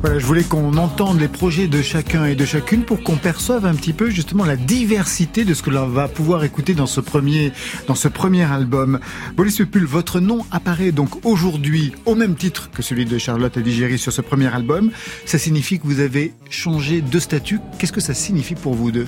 [0.01, 3.65] Voilà, je voulais qu'on entende les projets de chacun et de chacune pour qu'on perçoive
[3.65, 6.99] un petit peu justement la diversité de ce que l'on va pouvoir écouter dans ce
[6.99, 7.53] premier,
[7.87, 8.99] dans ce premier album.
[9.37, 13.97] Boris Pupul, votre nom apparaît donc aujourd'hui au même titre que celui de Charlotte Adigéry
[13.97, 14.91] sur ce premier album.
[15.25, 17.59] Ça signifie que vous avez changé de statut.
[17.79, 19.07] Qu'est-ce que ça signifie pour vous deux?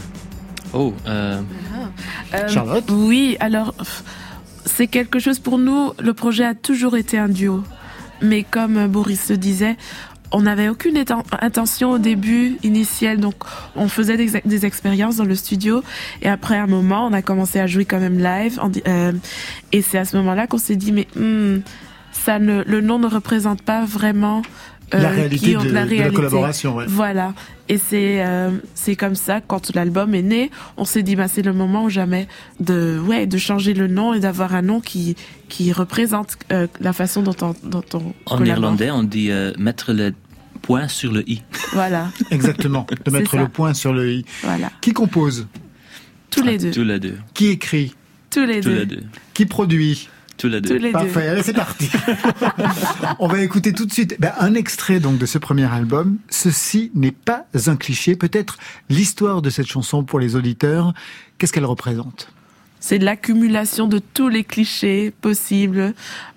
[0.73, 1.41] Oh, euh,
[2.33, 3.73] Euh, Charlotte Oui, alors
[4.65, 5.93] c'est quelque chose pour nous.
[5.99, 7.63] Le projet a toujours été un duo,
[8.21, 9.77] mais comme Boris le disait,
[10.31, 11.01] on n'avait aucune
[11.39, 13.35] intention au début initial, donc
[13.75, 15.83] on faisait des, des expériences dans le studio.
[16.21, 18.59] Et après un moment, on a commencé à jouer quand même live.
[18.59, 19.13] En euh,
[19.71, 21.59] et c'est à ce moment-là qu'on s'est dit mais hmm,
[22.11, 24.41] ça ne, le nom ne représente pas vraiment euh,
[24.93, 26.15] La réalité qui on- de- de la réalité.
[26.15, 26.85] collaboration, ouais.
[26.87, 27.33] Voilà.
[27.69, 31.41] Et c'est euh, c'est comme ça quand l'album est né, on s'est dit bah c'est
[31.41, 32.27] le moment ou jamais
[32.59, 35.15] de ouais de changer le nom et d'avoir un nom qui
[35.49, 39.93] qui représente euh, la façon dont on dont on en néerlandais, on dit euh, mettre
[39.93, 40.13] le
[40.61, 41.41] point sur le i.
[41.73, 43.37] Voilà, Exactement, de mettre ça.
[43.37, 44.25] le point sur le i.
[44.43, 44.69] voilà.
[44.81, 45.47] Qui compose?
[46.29, 47.17] Tous les deux, Tous les deux.
[47.33, 47.95] Qui écrit?
[48.29, 49.03] Tous les Tous deux, les deux.
[49.33, 50.09] Qui produit?
[50.37, 50.77] Tous les tous deux.
[50.77, 51.29] les Parfait, deux.
[51.29, 51.89] allez c'est parti.
[53.19, 56.17] On va écouter tout de suite ben, un extrait donc de ce premier album.
[56.29, 58.57] Ceci n'est pas un cliché, peut-être
[58.89, 60.93] l'histoire de cette chanson pour les auditeurs.
[61.37, 62.31] Qu'est-ce qu'elle représente?
[62.79, 65.93] C'est l'accumulation de tous les clichés possibles.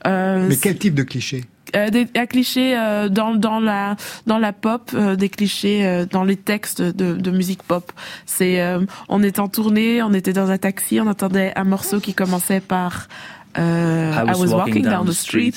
[0.06, 1.44] Euh, Mais quel type de cliché
[1.76, 6.06] euh, des, un cliché euh, dans dans la dans la pop, euh, des clichés euh,
[6.06, 7.92] dans les textes de, de musique pop.
[8.24, 8.80] C'est euh,
[9.10, 12.60] on est en tournée, on était dans un taxi, on entendait un morceau qui commençait
[12.60, 13.08] par
[13.56, 15.54] euh, I was, walking, down, the street.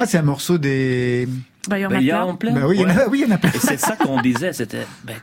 [0.00, 1.28] Ah, c'est un morceau des.
[1.68, 2.24] bah, il y en a il y a plein.
[2.26, 2.52] en plein.
[2.52, 3.50] Bah oui, il y en a, oui, il y en a plein.
[3.50, 5.16] Et c'est ça qu'on disait, c'était, ben,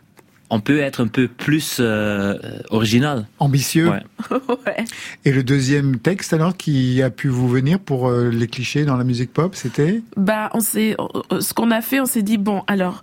[0.50, 3.28] on peut être un peu plus euh, euh, original.
[3.40, 3.90] Ambitieux.
[3.90, 4.04] Ouais.
[4.66, 4.86] ouais.
[5.26, 8.96] Et le deuxième texte alors qui a pu vous venir pour euh, les clichés dans
[8.96, 10.02] la musique pop, c'était?
[10.16, 10.96] Bah, on s'est,
[11.40, 13.02] ce qu'on a fait, on s'est dit bon, alors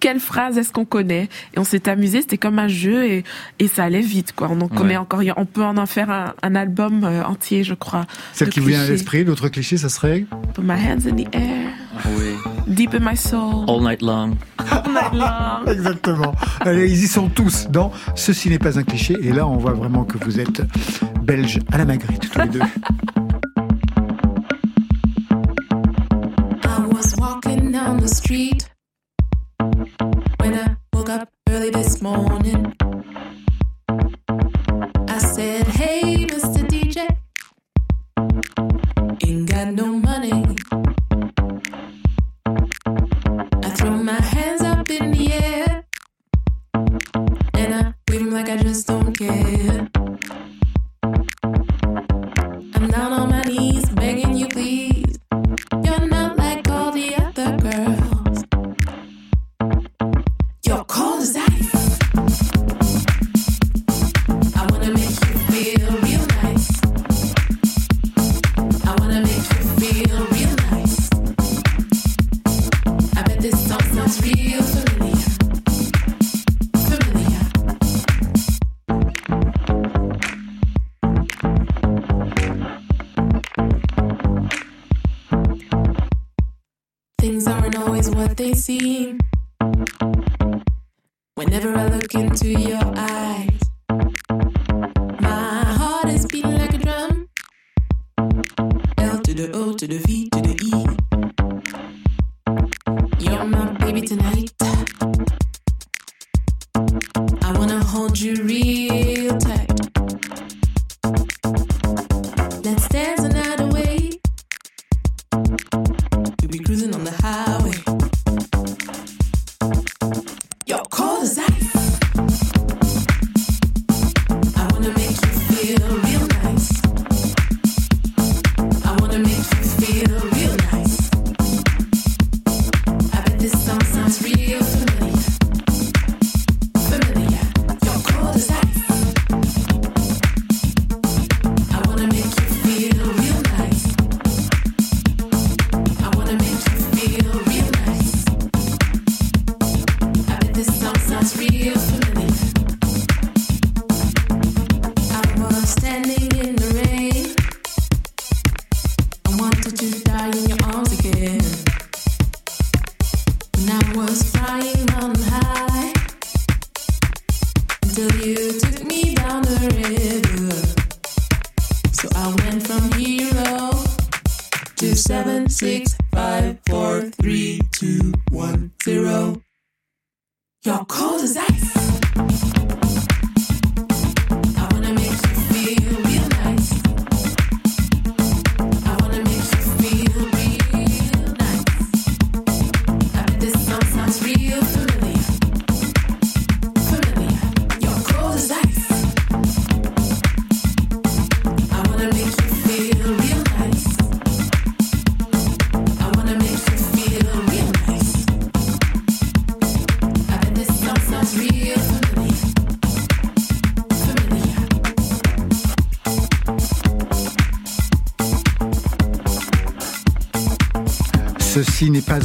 [0.00, 1.28] quelle phrase est-ce qu'on connaît?
[1.54, 3.24] Et on s'est amusé, c'était comme un jeu et,
[3.58, 4.48] et ça allait vite, quoi.
[4.48, 4.92] Donc on Ouais.
[4.92, 8.06] est encore, on peut en en faire un, un album euh, entier, je crois.
[8.32, 8.92] celle qui vous vient à clichés.
[8.92, 9.24] l'esprit.
[9.24, 10.24] L'autre cliché, ça serait?
[10.54, 11.70] Put my hands in the air,
[12.16, 12.34] Oui.
[12.68, 14.36] deep in my soul, All night long.
[14.58, 15.66] all night long.
[15.72, 16.34] Exactement.
[16.60, 19.16] Allez, ils y sont tous dans Ceci n'est pas un cliché.
[19.22, 20.62] Et là, on voit vraiment que vous êtes
[21.22, 22.60] belges à la Magritte, tous les deux.
[26.64, 28.67] I was walking down the street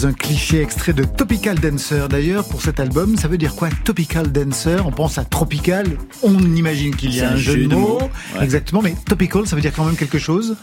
[0.04, 2.08] pas un cliché extrait de Topical Dancer.
[2.10, 4.78] D'ailleurs, pour cet album, ça veut dire quoi Topical Dancer?
[4.86, 5.86] On pense à tropical,
[6.24, 8.00] on imagine qu'il y a C'est un, jeu de mots.
[8.36, 8.44] ouais.
[8.44, 10.56] Exactement, mais topical, ça veut dire quand même quelque chose?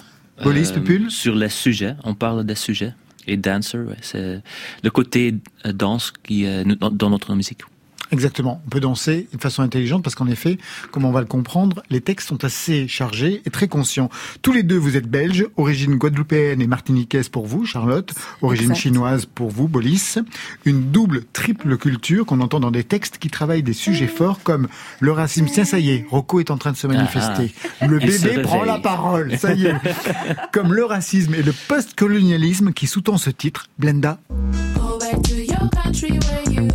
[0.43, 2.93] Police, Euh, Sur les sujets, on parle des sujets.
[3.27, 4.41] Et dancer, ouais, c'est
[4.83, 5.35] le côté
[5.67, 7.61] euh, danse qui est dans- dans notre musique.
[8.13, 8.61] Exactement.
[8.67, 10.59] On peut danser de façon intelligente parce qu'en effet,
[10.91, 14.11] comme on va le comprendre, les textes sont assez chargés et très conscients.
[14.43, 18.81] Tous les deux, vous êtes belges, origine guadeloupéenne et martiniquaise pour vous, Charlotte, origine Exact.
[18.83, 20.17] chinoise pour vous, Bolis.
[20.65, 24.67] Une double, triple culture qu'on entend dans des textes qui travaillent des sujets forts comme
[24.99, 25.47] le racisme.
[25.47, 27.53] Tiens, ça y est, Rocco est en train de se manifester.
[27.87, 29.75] Le Il se bébé prend la parole, ça y est.
[30.53, 34.19] comme le racisme et le post-colonialisme qui sous-tend ce titre, Blenda.
[34.75, 36.69] Go back to your country where you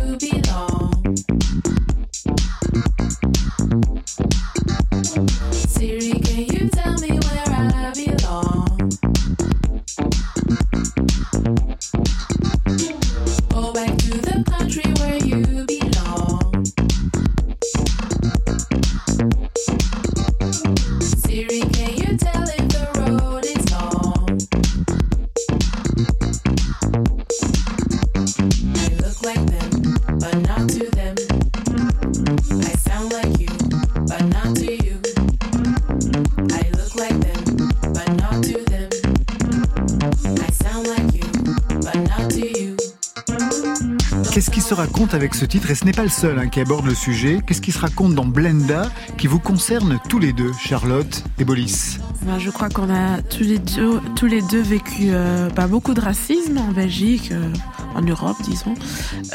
[44.66, 46.94] se raconte avec ce titre Et ce n'est pas le seul hein, qui aborde le
[46.94, 47.38] sujet.
[47.46, 52.00] Qu'est-ce qui se raconte dans Blenda qui vous concerne tous les deux, Charlotte et Bolis?
[52.22, 56.72] Ben, je crois qu'on a tous les deux, vécu euh, ben, beaucoup de racisme en
[56.72, 57.48] Belgique, euh,
[57.94, 58.74] en Europe, disons.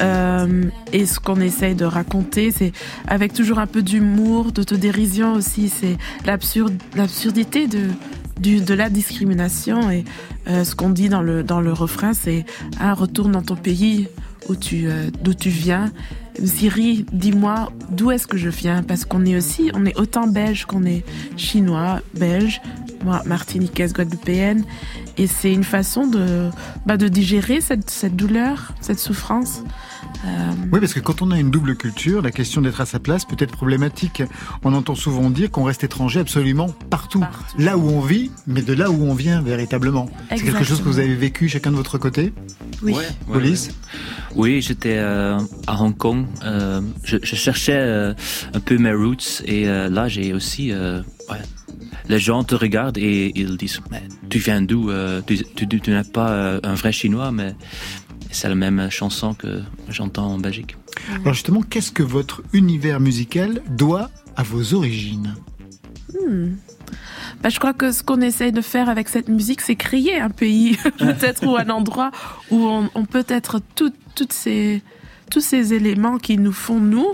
[0.02, 2.72] Euh, et ce qu'on essaye de raconter, c'est
[3.08, 7.88] avec toujours un peu d'humour, d'autodérision aussi, c'est l'absurdité de,
[8.38, 9.90] de la discrimination.
[9.90, 10.04] Et
[10.46, 12.44] ce qu'on dit dans le, dans le refrain, c'est
[12.78, 14.08] ah, retourne dans ton pays
[14.74, 15.92] euh, d'où tu viens.
[16.44, 18.82] Siri, dis-moi d'où est-ce que je viens?
[18.82, 21.04] Parce qu'on est aussi, on est autant belge qu'on est
[21.36, 22.62] chinois, belge,
[23.04, 24.64] moi martiniquaise, guadeloupéenne,
[25.18, 26.48] et c'est une façon de,
[26.86, 29.62] bah, de digérer cette douleur, cette souffrance.
[30.24, 30.28] Euh,
[30.72, 33.24] Oui, parce que quand on a une double culture, la question d'être à sa place
[33.24, 34.22] peut être problématique.
[34.64, 37.24] On entend souvent dire qu'on reste étranger absolument partout.
[37.58, 40.08] Là où on vit, mais de là où on vient véritablement.
[40.30, 42.32] C'est quelque chose que vous avez vécu chacun de votre côté
[42.82, 42.92] Oui.
[42.94, 43.38] Ouais,
[44.34, 46.26] Oui, j'étais euh, à Hong Kong.
[46.44, 48.14] euh, je, je cherchais euh,
[48.54, 51.00] un peu mes roots et euh, là j'ai aussi, euh,
[51.30, 51.36] ouais,
[52.08, 55.90] les gens te regardent et ils disent, mais tu viens d'où euh, Tu, tu, tu
[55.90, 57.54] n'es pas un vrai chinois, mais
[58.32, 60.76] c'est la même chanson que j'entends en Belgique.
[61.22, 65.34] Alors justement, qu'est-ce que votre univers musical doit à vos origines
[66.12, 66.52] Hmm.
[67.42, 70.28] Bah, je crois que ce qu'on essaye de faire avec cette musique, c'est créer un
[70.28, 72.10] pays, peut-être, ou un endroit
[72.50, 74.82] où on, on peut être tout- toutes ces,
[75.30, 77.06] tous ces éléments qui nous font, nous,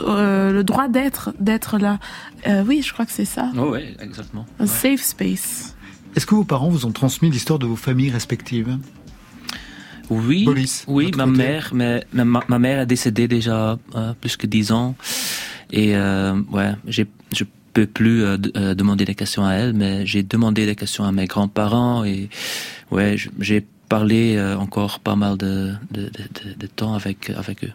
[0.00, 1.98] euh, le droit d'être, d'être là.
[2.46, 3.50] Euh, oui, je crois que c'est ça.
[3.56, 4.44] Oh ouais, exactement.
[4.60, 5.74] Un safe space.
[6.14, 8.78] Est-ce que vos parents vous ont transmis l'histoire de vos familles respectives?
[10.10, 10.44] Oui,
[10.88, 11.36] oui, ma côté.
[11.36, 14.94] mère, mais, ma, ma mère est décédée déjà euh, plus que dix ans,
[15.70, 17.44] et euh, ouais, j'ai, je
[17.74, 21.04] peux plus euh, d- euh, demander des questions à elle, mais j'ai demandé des questions
[21.04, 22.28] à mes grands-parents et
[22.90, 27.30] ouais, j- j'ai parlé euh, encore pas mal de, de, de, de- de temps avec
[27.30, 27.72] avec eux.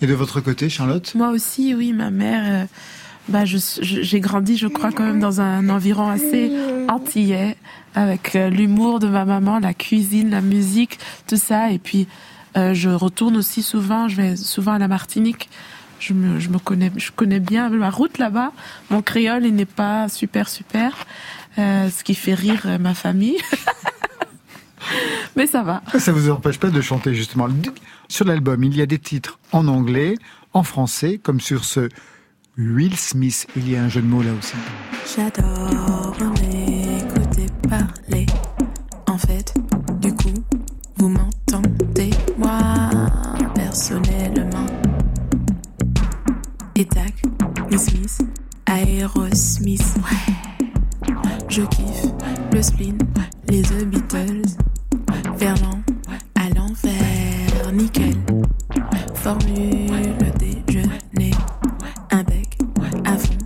[0.00, 1.12] Et de votre côté, Charlotte?
[1.14, 2.42] Moi aussi, oui, ma mère.
[2.62, 2.66] euh,
[3.28, 6.50] bah, je, je- j'ai grandi, je crois, quand même dans un environ assez
[6.88, 7.56] antillais,
[7.94, 11.70] avec euh, l'humour de ma maman, la cuisine, la musique, tout ça.
[11.70, 12.06] Et puis,
[12.56, 15.48] euh, je retourne aussi souvent, je vais souvent à la Martinique.
[15.98, 18.52] Je me, je me connais, je connais bien ma route là-bas.
[18.90, 20.96] Mon créole, il n'est pas super, super,
[21.58, 23.38] euh, ce qui fait rire ma famille.
[25.36, 25.82] Mais ça va.
[25.98, 27.46] Ça vous empêche pas de chanter justement.
[28.08, 30.16] Sur l'album, il y a des titres en anglais,
[30.52, 31.88] en français, comme sur ce
[32.58, 33.46] Will Smith.
[33.56, 34.54] Il y a un jeu de mots là aussi.
[35.16, 36.71] J'adore écouter
[39.06, 39.54] En fait,
[40.00, 40.34] du coup,
[40.96, 42.58] vous m'entendez, moi,
[43.54, 44.66] personnellement.
[46.76, 47.14] Et tac,
[47.70, 48.18] Smith,
[48.66, 50.34] Aerosmith, ouais.
[51.48, 52.06] Je kiffe
[52.52, 52.98] le spleen,
[53.48, 54.42] les The Beatles,
[55.38, 55.80] Verlan,
[56.34, 58.16] à l'envers, nickel.
[59.14, 61.30] Formule déjeuner,
[62.10, 62.58] un bec,
[63.06, 63.38] à fond,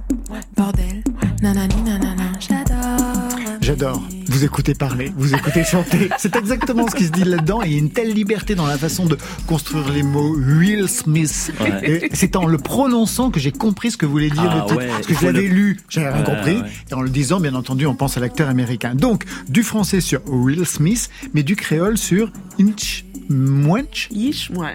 [0.56, 1.04] bordel,
[1.42, 3.56] nanani nanana, j'adore.
[3.60, 4.02] J'adore.
[4.36, 6.10] Vous écoutez parler, vous écoutez chanter.
[6.18, 7.62] C'est exactement ce qui se dit là-dedans.
[7.62, 9.16] Et il y a une telle liberté dans la façon de
[9.46, 10.36] construire les mots.
[10.36, 11.52] Will Smith.
[11.58, 12.10] Ouais.
[12.12, 14.76] C'est en le prononçant que j'ai compris ce que voulait dire Ah le titre.
[14.76, 16.56] ouais, Parce que je l'avais le- lu, j'avais rien Ouais, compris.
[16.58, 16.68] ouais.
[16.90, 18.94] Et en le disant, bien entendu, on pense à l'acteur américain.
[18.94, 22.30] Donc, du français sur Will Smith, mais du créole sur
[22.60, 24.08] Inch Mwench.
[24.12, 24.74] Yish, ouais.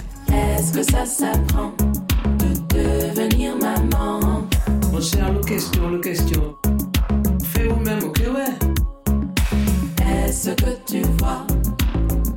[0.58, 1.72] Est-ce que ça s'apprend
[2.40, 4.48] de devenir maman?
[4.92, 6.56] Mon cher, le question, le question.
[10.32, 11.46] Est-ce que tu vois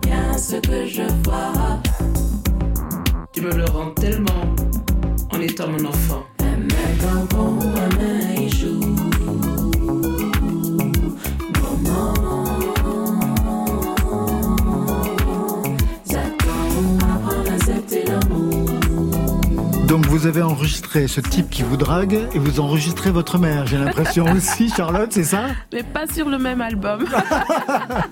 [0.03, 1.81] bien ce que je vois
[3.33, 4.53] Tu me le rends tellement
[5.31, 6.25] en étant mon enfant.
[6.41, 6.57] Un
[7.05, 8.84] dans bon, un joue.
[19.87, 23.77] Donc, vous avez enregistré ce type qui vous drague et vous enregistrez votre mère, j'ai
[23.79, 25.47] l'impression aussi, Charlotte, c'est ça?
[25.73, 27.05] Mais pas sur le même album.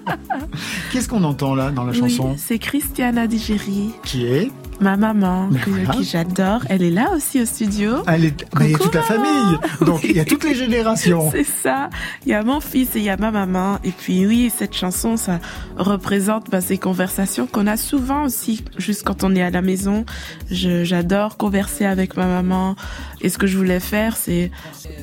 [0.93, 2.35] Qu'est-ce qu'on entend là dans la chanson?
[2.37, 4.51] c'est Christiana Digeri, Qui est?
[4.81, 5.91] Ma maman, que- Voilà.
[5.91, 6.63] qui j'adore.
[6.69, 8.03] Elle est là aussi au studio.
[8.09, 9.59] Elle est, mais il y a toute la famille.
[9.81, 11.31] Donc, il y a toutes les générations.
[11.31, 11.89] C'est ça.
[12.27, 13.79] Il y a mon fils et il y a ma maman.
[13.85, 15.39] Et puis oui, cette chanson, ça
[15.77, 20.05] représente bah, ces conversations qu'on a souvent aussi, juste quand on est à la maison.
[20.51, 22.75] Je- J'adore converser avec ma maman.
[23.21, 24.51] Et ce que je voulais faire, c'est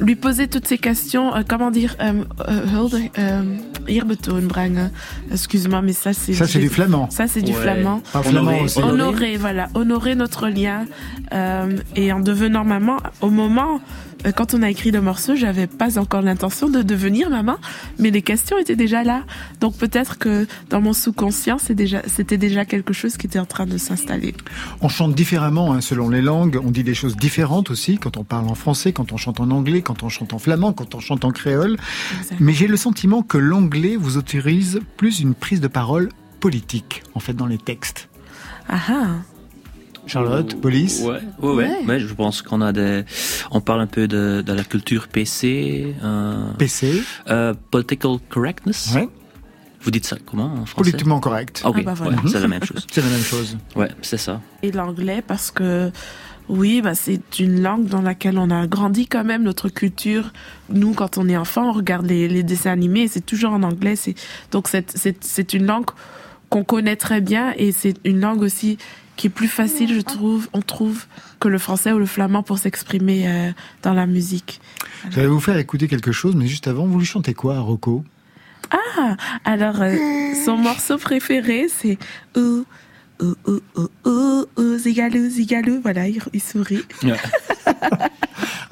[0.02, 1.34] lui poser toutes ces questions.
[1.36, 3.44] euh, comment dire euh, euh, euh.
[5.32, 7.10] Excuse-moi, mais ça c'est Ça, c'est du flamand.
[7.10, 7.58] Ça c'est du Ouais.
[7.62, 8.02] flamand.
[8.14, 8.64] Pas flamand Honoré.
[8.64, 8.80] aussi.
[8.82, 10.86] Honorer, voilà, honorer notre lien.
[11.34, 13.82] Euh, et en devenant maman, au moment,
[14.26, 17.58] euh, quand on a écrit le morceau, j'avais pas encore l'intention de devenir maman,
[17.98, 19.24] mais les questions étaient déjà là.
[19.60, 23.66] Donc peut-être que dans mon sous-conscient, déjà, c'était déjà quelque chose qui était en train
[23.66, 24.34] de s'installer.
[24.82, 26.60] On chante différemment hein, selon les langues.
[26.64, 29.52] On dit des choses différentes aussi quand on parle en français, quand on chante en
[29.52, 31.78] anglais, quand on chante en flamand, quand on chante en créole.
[32.40, 37.20] Mais j'ai le sentiment que l'anglais vous autorise plus une prise de parole politique, en
[37.20, 38.10] fait, dans les textes.
[38.68, 39.39] Ah ah.
[40.10, 42.00] Charlotte, police Ouais, ouais, ouais.
[42.00, 43.04] Je pense qu'on a des,
[43.52, 48.92] on parle un peu de, de la culture PC, euh, PC, euh, political correctness.
[48.96, 49.08] ouais.
[49.82, 50.92] Vous dites ça comment en français?
[50.92, 51.62] Politiquement correct.
[51.64, 52.18] Ok, Ah bah voilà.
[52.18, 52.86] ouais, c'est la même chose.
[52.92, 53.58] C'est la même chose.
[53.78, 54.42] Ouais, c'est ça.
[54.62, 55.90] Et l'anglais parce que
[56.50, 60.34] oui, bah c'est une langue dans laquelle on a grandi quand même notre culture.
[60.70, 63.96] Nous, quand on est enfant, on regarde les, les dessins animés, c'est toujours en anglais.
[63.96, 64.16] C'est
[64.52, 65.86] donc c'est une langue
[66.50, 68.78] qu'on connaît très bien et c'est une langue aussi
[69.20, 71.04] qui est plus facile, je trouve, on trouve,
[71.42, 73.52] que le français ou le flamand pour s'exprimer euh,
[73.84, 74.62] dans la musique.
[75.10, 78.06] J'allais vous faire écouter quelque chose, mais juste avant, vous lui chantez quoi à Rocco?
[78.72, 79.98] Ah, alors euh,
[80.46, 81.98] son morceau préféré, c'est
[82.38, 82.64] ouh
[83.22, 85.82] ouh ouh ouh ouh zigalou zigalou.
[85.82, 86.84] Voilà, il, il sourit.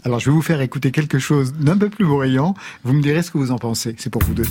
[0.06, 2.54] Alors, je vais vous faire écouter quelque chose d'un peu plus bruyant.
[2.86, 3.95] Vous me direz ce que vous en pensez.
[3.98, 4.48] C'est pour vous deux.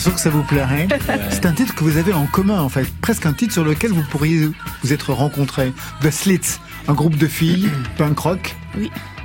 [0.00, 0.88] Sûr que ça vous plairait.
[1.30, 2.86] C'est un titre que vous avez en commun, en fait.
[3.00, 4.48] Presque un titre sur lequel vous pourriez
[4.82, 5.72] vous être rencontrés.
[6.02, 8.56] The Slits, un groupe de filles, punk rock.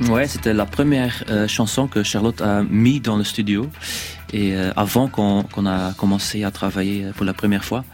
[0.09, 3.69] Ouais, c'était la première euh, chanson que Charlotte a mis dans le studio
[4.33, 7.85] et euh, avant qu'on a commencé à travailler pour la première fois.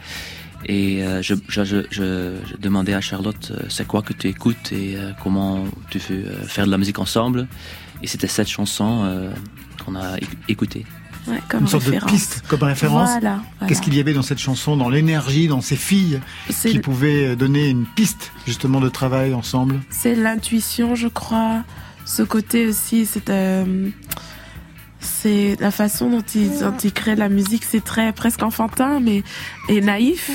[0.64, 4.28] Et euh, je, je, je, je- je demandais à Charlotte euh, c'est quoi que tu
[4.28, 7.46] écoutes et euh, comment tu veux euh, faire de la musique ensemble.
[8.02, 9.30] Et c'était cette chanson euh,
[9.84, 10.86] qu'on a éc- écoutée.
[11.28, 12.10] Ouais, comme Une sorte référence.
[12.10, 13.10] de piste comme référence.
[13.10, 13.40] Voilà.
[13.58, 13.68] voilà.
[13.68, 16.20] Qu'est-ce qu'il y avait dans cette chanson, dans l'énergie, dans ces filles
[16.62, 19.80] qui pouvaient donner une piste justement de travail ensemble?
[19.90, 21.62] C'est l'intuition, je crois.
[22.04, 23.88] Ce côté aussi, c'est euh,
[25.00, 27.64] c'est la façon dont ils, dont ils créent la musique.
[27.64, 29.22] C'est très presque enfantin, mais
[29.68, 30.30] et naïf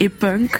[0.00, 0.58] et punk.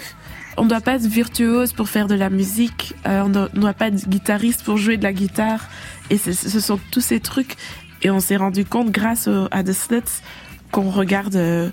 [0.58, 2.94] On ne doit pas être virtuose pour faire de la musique.
[3.06, 5.60] euh, on ne doit pas être guitariste pour jouer de la guitare.
[6.08, 7.56] Et ce sont tous ces trucs.
[8.02, 10.20] Et on s'est rendu compte grâce au- à The Slits
[10.70, 11.70] qu'on regarde euh,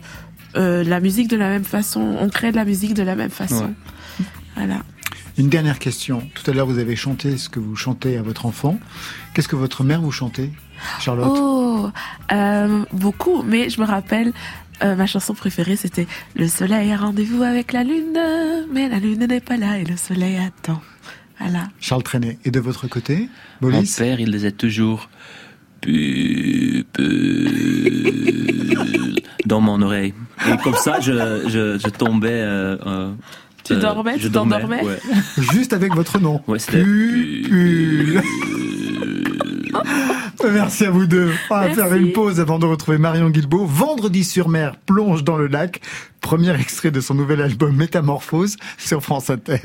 [0.55, 3.30] euh, la musique de la même façon, on crée de la musique de la même
[3.32, 3.65] façon.
[4.19, 4.26] Ouais.
[4.55, 4.84] Voilà.
[5.38, 6.21] Une dernière question.
[6.36, 8.78] Tout à l'heure, vous avez chanté ce que vous chantez à votre enfant.
[9.34, 10.51] Qu'est-ce que votre mère vous chantait,
[10.99, 11.34] Charlotte?
[11.36, 11.89] Oh,
[12.32, 14.32] euh, beaucoup, mais je me rappelle,
[14.84, 16.05] euh, ma chanson préférée c'était
[16.36, 18.19] Le soleil a rendez-vous avec la lune,
[18.71, 20.82] mais la lune n'est pas là et le soleil attend.
[21.39, 21.67] Voilà.
[21.80, 22.38] Charles Trenet.
[22.45, 23.28] Et de votre côté,
[23.59, 25.09] Mon Bolis père, il disait toujours pu, pu,
[29.45, 30.13] dans mon oreille.
[30.47, 31.11] Et comme ça, je,
[31.47, 32.29] je, je tombais.
[32.31, 33.11] euh, euh,
[33.63, 34.99] Tu euh, dormais, je tu t'endormais ouais.
[35.53, 36.41] Juste avec votre nom.
[36.47, 36.57] Ouais,
[40.53, 41.31] Merci à vous deux.
[41.49, 41.75] On va Merci.
[41.75, 43.65] faire une pause avant de retrouver Marion Guilbault.
[43.65, 45.81] Vendredi sur mer, plonge dans le lac.
[46.21, 49.59] Premier extrait de son nouvel album Métamorphose sur France Inter.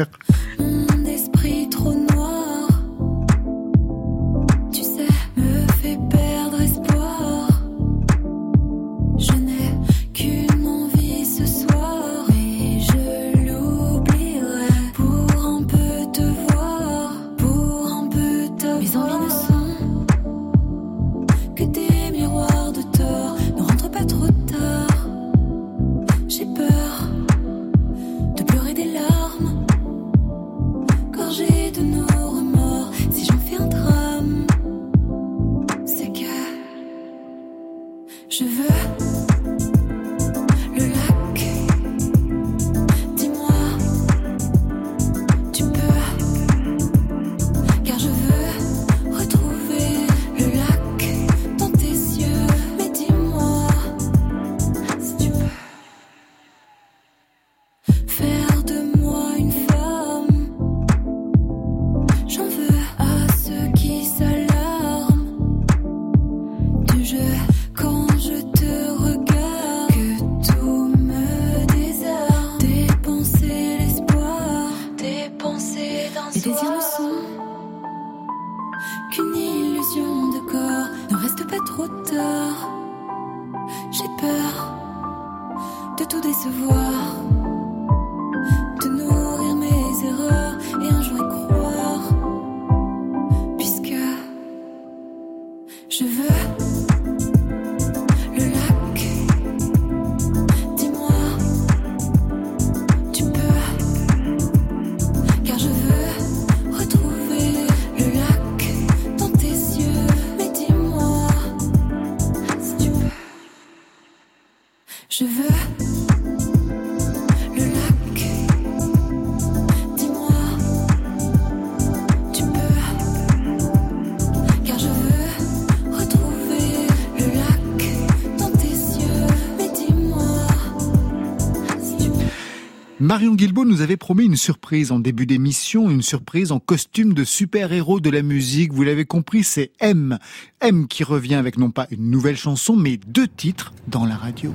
[133.08, 137.24] Marion Guilbault nous avait promis une surprise en début d'émission, une surprise en costume de
[137.24, 138.74] super-héros de la musique.
[138.74, 140.18] Vous l'avez compris, c'est M.
[140.60, 144.52] M qui revient avec non pas une nouvelle chanson, mais deux titres dans la radio.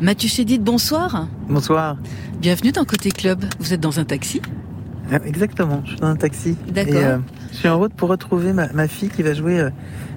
[0.00, 1.28] Mathieu Chédid, bonsoir.
[1.48, 1.98] Bonsoir.
[2.40, 3.44] Bienvenue dans Côté Club.
[3.60, 4.42] Vous êtes dans un taxi?
[5.24, 6.56] Exactement, je suis dans un taxi.
[6.68, 6.94] D'accord.
[6.94, 7.18] Et, euh,
[7.52, 9.70] je suis en route pour retrouver ma, ma fille qui va jouer euh,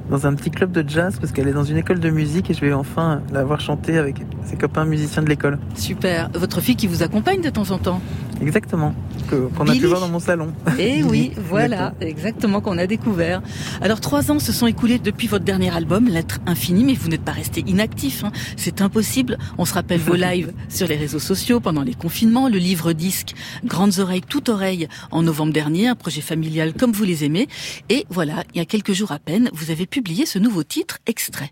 [0.10, 2.54] dans un petit club de jazz parce qu'elle est dans une école de musique et
[2.54, 5.58] je vais enfin la voir chanter avec ses copains musiciens de l'école.
[5.76, 6.30] Super.
[6.34, 8.02] Votre fille qui vous accompagne de temps en temps?
[8.42, 8.96] Exactement,
[9.30, 10.54] qu'on a pu voir dans mon salon.
[10.80, 13.42] Eh oui, voilà, exactement qu'on a découvert.
[13.82, 17.24] Alors trois ans se sont écoulés depuis votre dernier album, L'être infini, mais vous n'êtes
[17.24, 18.24] pas resté inactif.
[18.24, 18.32] hein.
[18.58, 19.38] C'est impossible.
[19.58, 23.34] On se rappelle vos lives sur les réseaux sociaux pendant les confinements, le livre disque
[23.64, 27.48] Grandes oreilles, toute oreille en novembre dernier, un projet familial comme vous les aimez.
[27.90, 30.98] Et voilà, il y a quelques jours à peine, vous avez publié ce nouveau titre
[31.06, 31.52] extrait.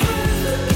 [0.00, 0.67] Être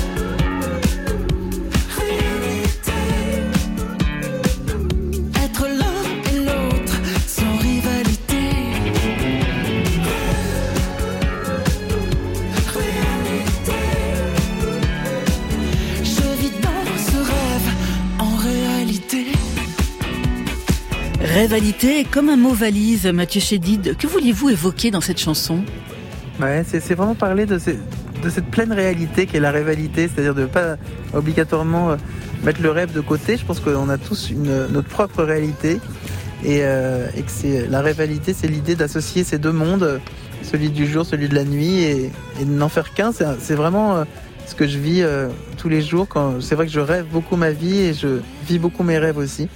[21.32, 23.96] Rivalité est comme un mot valise, Mathieu Chédid.
[23.96, 25.64] Que vouliez-vous évoquer dans cette chanson?
[26.66, 30.76] C'est vraiment parler de, cette pleine réalité qu'est la rivalité, c'est-à-dire de pas
[31.14, 31.96] obligatoirement euh,
[32.44, 33.38] mettre le rêve de côté.
[33.38, 35.80] Je pense qu'on a tous notre propre réalité
[36.44, 40.02] et, euh, que la rivalité, c'est l'idée d'associer ces deux mondes,
[40.42, 42.10] celui du jour, celui de la nuit, et,
[42.40, 43.10] de n'en faire qu'un.
[43.12, 44.04] C'est vraiment euh,
[44.46, 45.02] ce que je vis
[45.56, 46.08] tous les jours.
[46.40, 49.48] C'est vrai que je rêve beaucoup ma vie et je vis beaucoup mes rêves aussi.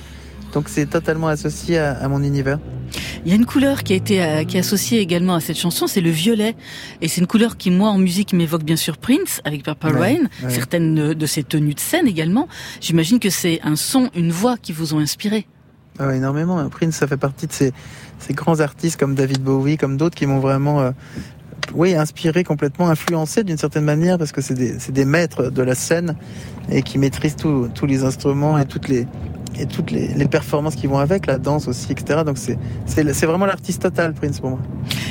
[0.52, 2.58] Donc c'est totalement associé à, à mon univers.
[3.24, 5.58] Il y a une couleur qui a été euh, qui est associée également à cette
[5.58, 6.54] chanson, c'est le violet.
[7.00, 10.18] Et c'est une couleur qui, moi, en musique, m'évoque bien sûr Prince avec Purple Ouais,
[10.18, 10.50] Rain, ouais.
[10.50, 12.48] certaines de ses tenues de scène également.
[12.80, 15.46] J'imagine que c'est un son, une voix qui vous ont inspiré.
[15.98, 16.68] Ah énormément.
[16.68, 17.72] Prince, ça fait partie de ces,
[18.18, 20.90] ces grands artistes comme David Bowie, comme d'autres qui m'ont vraiment, euh,
[21.74, 26.14] oui, inspiré, complètement influencé d'une certaine manière, parce que c'est des, maîtres de la scène
[26.70, 29.06] et qui maîtrisent tous les instruments et toutes les
[29.58, 32.22] et toutes les, les performances qui vont avec, la danse aussi, etc.
[32.24, 34.58] Donc c'est c'est vraiment l'artiste total, Prince pour moi.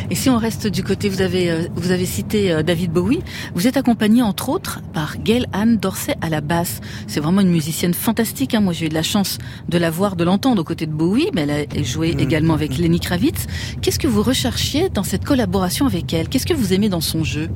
[0.09, 3.21] Et si on reste du côté, vous avez euh, vous avez cité euh, David Bowie,
[3.53, 6.81] vous êtes accompagné entre autres par Gail Anne Dorsey à la basse.
[7.07, 8.53] C'est vraiment une musicienne fantastique.
[8.53, 8.61] Hein.
[8.61, 9.37] Moi, j'ai eu de la chance
[9.69, 12.19] de la voir, de l'entendre aux côtés de Bowie, mais elle a joué Mm.
[12.19, 13.47] également avec Lenny Kravitz.
[13.81, 16.29] Qu'est-ce que vous recherchiez dans cette collaboration avec elle?
[16.29, 17.49] Qu'est-ce que vous aimez dans son jeu?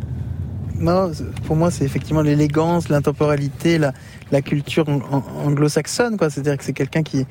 [0.80, 1.12] Non,
[1.46, 3.92] pour moi, c'est effectivement l'élégance, l'intemporalité, la,
[4.32, 6.30] la culture ang- ang- anglo-saxonne, quoi.
[6.30, 7.26] C'est-à-dire que c'est quelqu'un qui,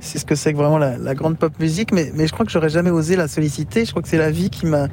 [0.00, 2.46] c'est ce que c'est que vraiment la, la grande pop musique, mais, mais je crois
[2.46, 3.84] que j'aurais jamais osé la solliciter.
[3.84, 4.88] Je crois que c'est la vie qui m'a,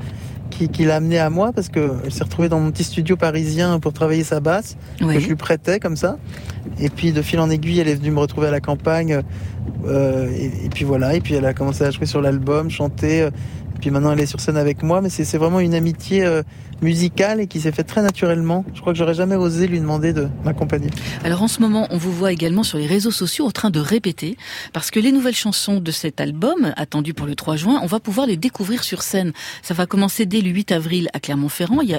[0.49, 3.15] qui, qui l'a amené à moi parce que elle s'est retrouvée dans mon petit studio
[3.15, 5.13] parisien pour travailler sa basse, Oui.
[5.15, 6.17] que je lui prêtais comme ça.
[6.79, 9.21] Et puis de fil en aiguille, elle est venue me retrouver à la campagne.
[9.85, 11.15] euh, et, et puis voilà.
[11.15, 13.21] Et puis elle a commencé à jouer sur l'album, chanter.
[13.21, 13.29] euh,
[13.81, 15.01] puis maintenant, elle est sur scène avec moi.
[15.01, 16.43] Mais c'est vraiment une amitié euh,
[16.81, 18.63] musicale et qui s'est faite très naturellement.
[18.73, 20.89] Je crois que j'aurais jamais osé lui demander de m'accompagner.
[21.23, 23.79] Alors en ce moment, on vous voit également sur les réseaux sociaux en train de
[23.79, 24.37] répéter,
[24.71, 27.99] parce que les nouvelles chansons de cet album, attendu pour le 3 juin, on va
[27.99, 29.33] pouvoir les découvrir sur scène.
[29.63, 31.81] Ça va commencer dès le 8 avril à Clermont-Ferrand.
[31.81, 31.97] Il y,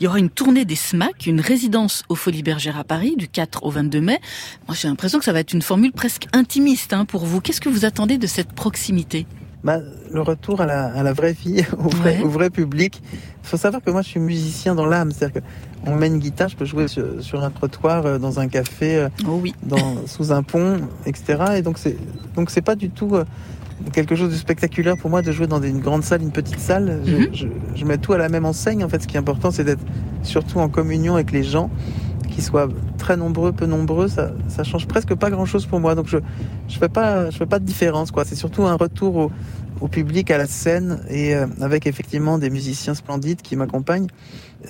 [0.00, 3.28] il y aura une tournée des SMAC, une résidence aux Folies Bergères à Paris, du
[3.28, 4.18] 4 au 22 mai.
[4.66, 7.40] Moi, j'ai l'impression que ça va être une formule presque intimiste hein, pour vous.
[7.40, 9.26] Qu'est-ce que vous attendez de cette proximité?
[9.62, 9.78] Bah,
[10.10, 12.22] le retour à la, à la vraie vie, au vrai, Ouais.
[12.24, 13.02] au vrai public.
[13.42, 15.12] Il faut savoir que moi, je suis musicien dans l'âme.
[15.12, 15.42] C'est-à-dire
[15.84, 18.96] qu'on met une guitare, je peux jouer sur, sur un trottoir, euh, dans un café,
[18.96, 19.54] euh, Oh oui.
[19.62, 21.42] dans, sous un pont, etc.
[21.56, 21.96] Et donc, c'est
[22.34, 23.24] donc c'est pas du tout euh,
[23.92, 27.00] quelque chose de spectaculaire pour moi de jouer dans une grande salle, une petite salle.
[27.04, 27.28] Je, Mhm.
[27.34, 28.82] je, je mets tout à la même enseigne.
[28.84, 29.84] En fait, ce qui est important, c'est d'être
[30.22, 31.70] surtout en communion avec les gens,
[32.30, 32.68] qu'ils soient
[33.00, 34.06] très nombreux, peu nombreux.
[34.08, 35.94] Ça, ça change presque pas grand-chose pour moi.
[35.96, 36.18] Donc, je
[36.68, 38.10] je fais pas je fais pas de différence.
[38.12, 38.24] quoi.
[38.24, 39.32] C'est surtout un retour au,
[39.80, 44.06] au public, à la scène, et euh, avec effectivement des musiciens splendides qui m'accompagnent.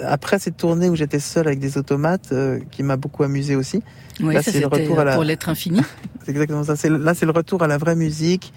[0.04, 3.82] Après cette tournée où j'étais seul avec des automates, euh, qui m'a beaucoup amusé aussi.
[4.22, 5.80] Oui, Là, c'est le retour à la- pour l'être infini.
[6.24, 6.76] C'est exactement ça.
[6.76, 8.52] C'est, là, c'est le retour à la vraie musique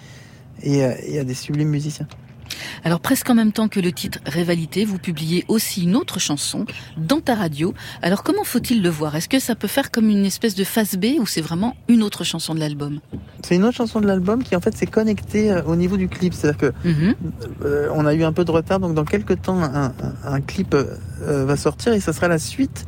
[0.62, 2.08] et, euh, et à des sublimes musiciens.
[2.84, 6.66] Alors presque en même temps que le titre Rivalité, vous publiez aussi une autre chanson
[6.98, 7.74] dans ta radio.
[8.02, 9.16] Alors comment faut-il le voir?
[9.16, 12.04] Est-ce que ça peut faire comme une espèce de face B ou c'est vraiment une
[12.04, 13.00] autre chanson de l'album?
[13.44, 16.08] C'est une autre chanson de l'album qui en fait s'est connectée euh, au niveau du
[16.08, 16.34] clip.
[16.34, 17.16] C'est-à-dire que Mhm.
[17.66, 21.46] euh, on a eu un peu de retard, donc dans quelques temps un, clip euh,
[21.46, 22.86] va sortir et ça sera la suite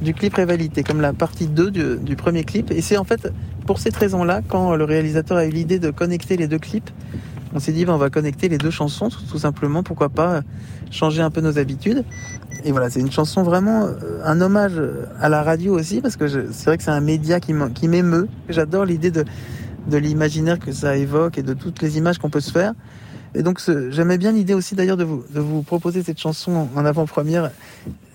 [0.00, 2.70] du clip Rivalité, comme la partie 2 du, du premier clip.
[2.70, 3.30] Et c'est en fait
[3.66, 6.90] pour cette raison-là, quand le réalisateur a eu l'idée de connecter les deux clips,
[7.52, 10.40] on s'est dit ben, on va connecter les deux chansons tout, simplement, pourquoi pas euh,
[10.90, 12.04] changer un peu nos habitudes.
[12.64, 16.16] Et voilà, c'est une chanson vraiment euh, un hommage euh, à la radio aussi, parce
[16.16, 17.52] que c'est vrai que c'est un média qui
[17.88, 18.28] m'émeut.
[18.48, 19.24] J'adore l'idée de,
[19.88, 22.72] de l'imaginaire que ça évoque et de toutes les images qu'on peut se faire.
[23.34, 26.84] Et donc j'aimais bien l'idée aussi d'ailleurs de vous, de vous proposer cette chanson en-
[26.84, 27.50] avant-première.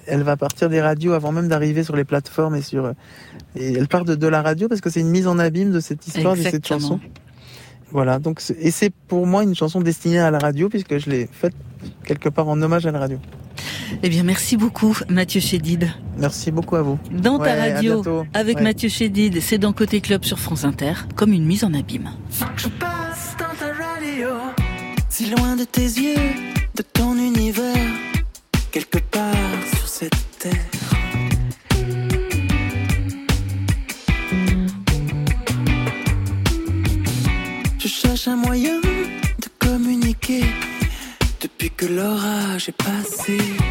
[0.08, 2.92] Elle va partir des radios avant même d'arriver sur les plateformes et sur
[3.56, 5.80] et elle part de, de la radio parce que c'est une mise en abîme de
[5.80, 7.00] cette histoire de cette chanson.
[7.96, 11.10] Voilà, donc c'est- et c'est pour moi une chanson destinée à la radio puisque je
[11.10, 11.54] l'ai faite
[12.04, 13.18] quelque part en hommage à la radio.
[14.04, 15.90] Eh bien merci beaucoup Mathieu Chédid.
[16.18, 17.00] Merci beaucoup à vous.
[17.10, 18.64] Dans Ouais, ta radio avec Ouais.
[18.64, 22.10] Mathieu Chédid, c'est dans Côté Club sur France Inter, comme une mise en abîme.
[22.58, 24.28] Je passe dans ta radio,
[25.10, 26.34] si loin de tes yeux,
[26.76, 27.94] de ton univers,
[28.74, 29.34] quelque part
[29.78, 30.75] sur cette terre.
[41.88, 43.65] L'orage est passé.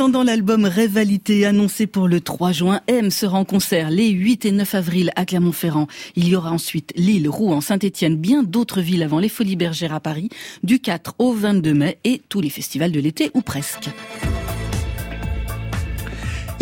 [0.00, 4.50] Attendant l'album Rivalité annoncé pour le 3 juin, M sera en concert les 8 et
[4.50, 5.88] 9 avril à Clermont-Ferrand.
[6.16, 10.00] Il y aura ensuite Lille, Rouen, Saint-Étienne, bien d'autres villes avant les Folies Bergères à
[10.00, 10.30] Paris,
[10.62, 13.90] du 4 au 22 mai et tous les festivals de l'été ou presque.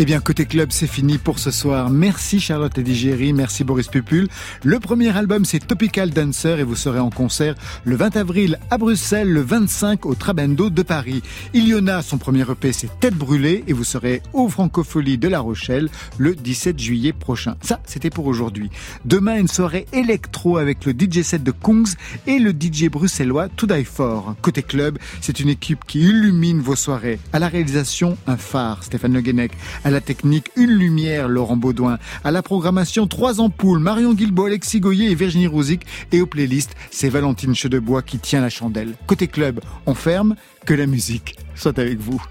[0.01, 1.89] Eh bien, côté club, c'est fini pour ce soir.
[1.89, 4.29] Merci Charlotte Digéry, merci Boris Pupul.
[4.63, 8.77] Le premier album, c'est Topical Dancer et vous serez en concert le 20 avril à
[8.77, 11.21] Bruxelles, le 25 au Trabendo de Paris.
[11.53, 15.89] Iliona, son premier EP, c'est Tête brûlée et vous serez au Francofolie de La Rochelle
[16.17, 17.57] le 17 juillet prochain.
[17.59, 18.69] Ça, c'était pour aujourd'hui.
[19.03, 21.95] Demain, une soirée électro avec le DJ set de Kungs
[22.25, 24.37] et le DJ bruxellois To Die For.
[24.41, 27.19] Côté club, c'est une équipe qui illumine vos soirées.
[27.33, 29.51] À la réalisation, un phare, Stéphane Le Guenec.
[29.89, 31.97] À la technique, une lumière, Laurent Baudouin.
[32.23, 35.81] À la programmation, trois ampoules, Marion Guilbault, Alexis Goyer et Virginie Rouzic.
[36.11, 38.93] Et aux playlists, c'est Valentine Chedebois qui tient la chandelle.
[39.07, 40.35] Côté club, on ferme,
[40.67, 42.21] que la musique soit avec vous.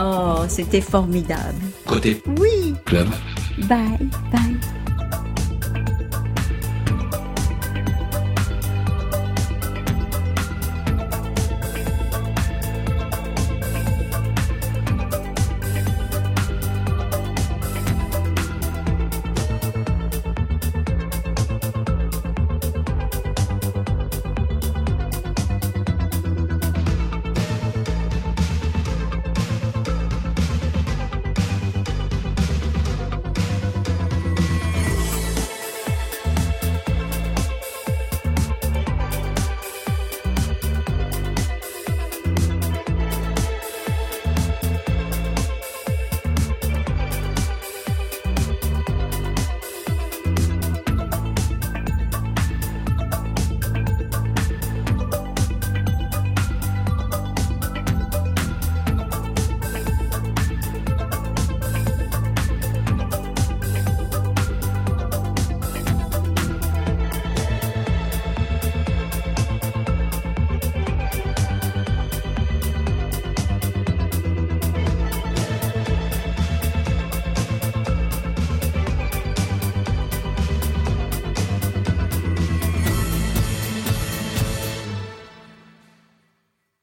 [0.00, 1.54] Oh, c'était formidable.
[1.86, 2.74] Côté Oui.
[2.84, 3.06] club.
[3.68, 4.56] Bye, bye.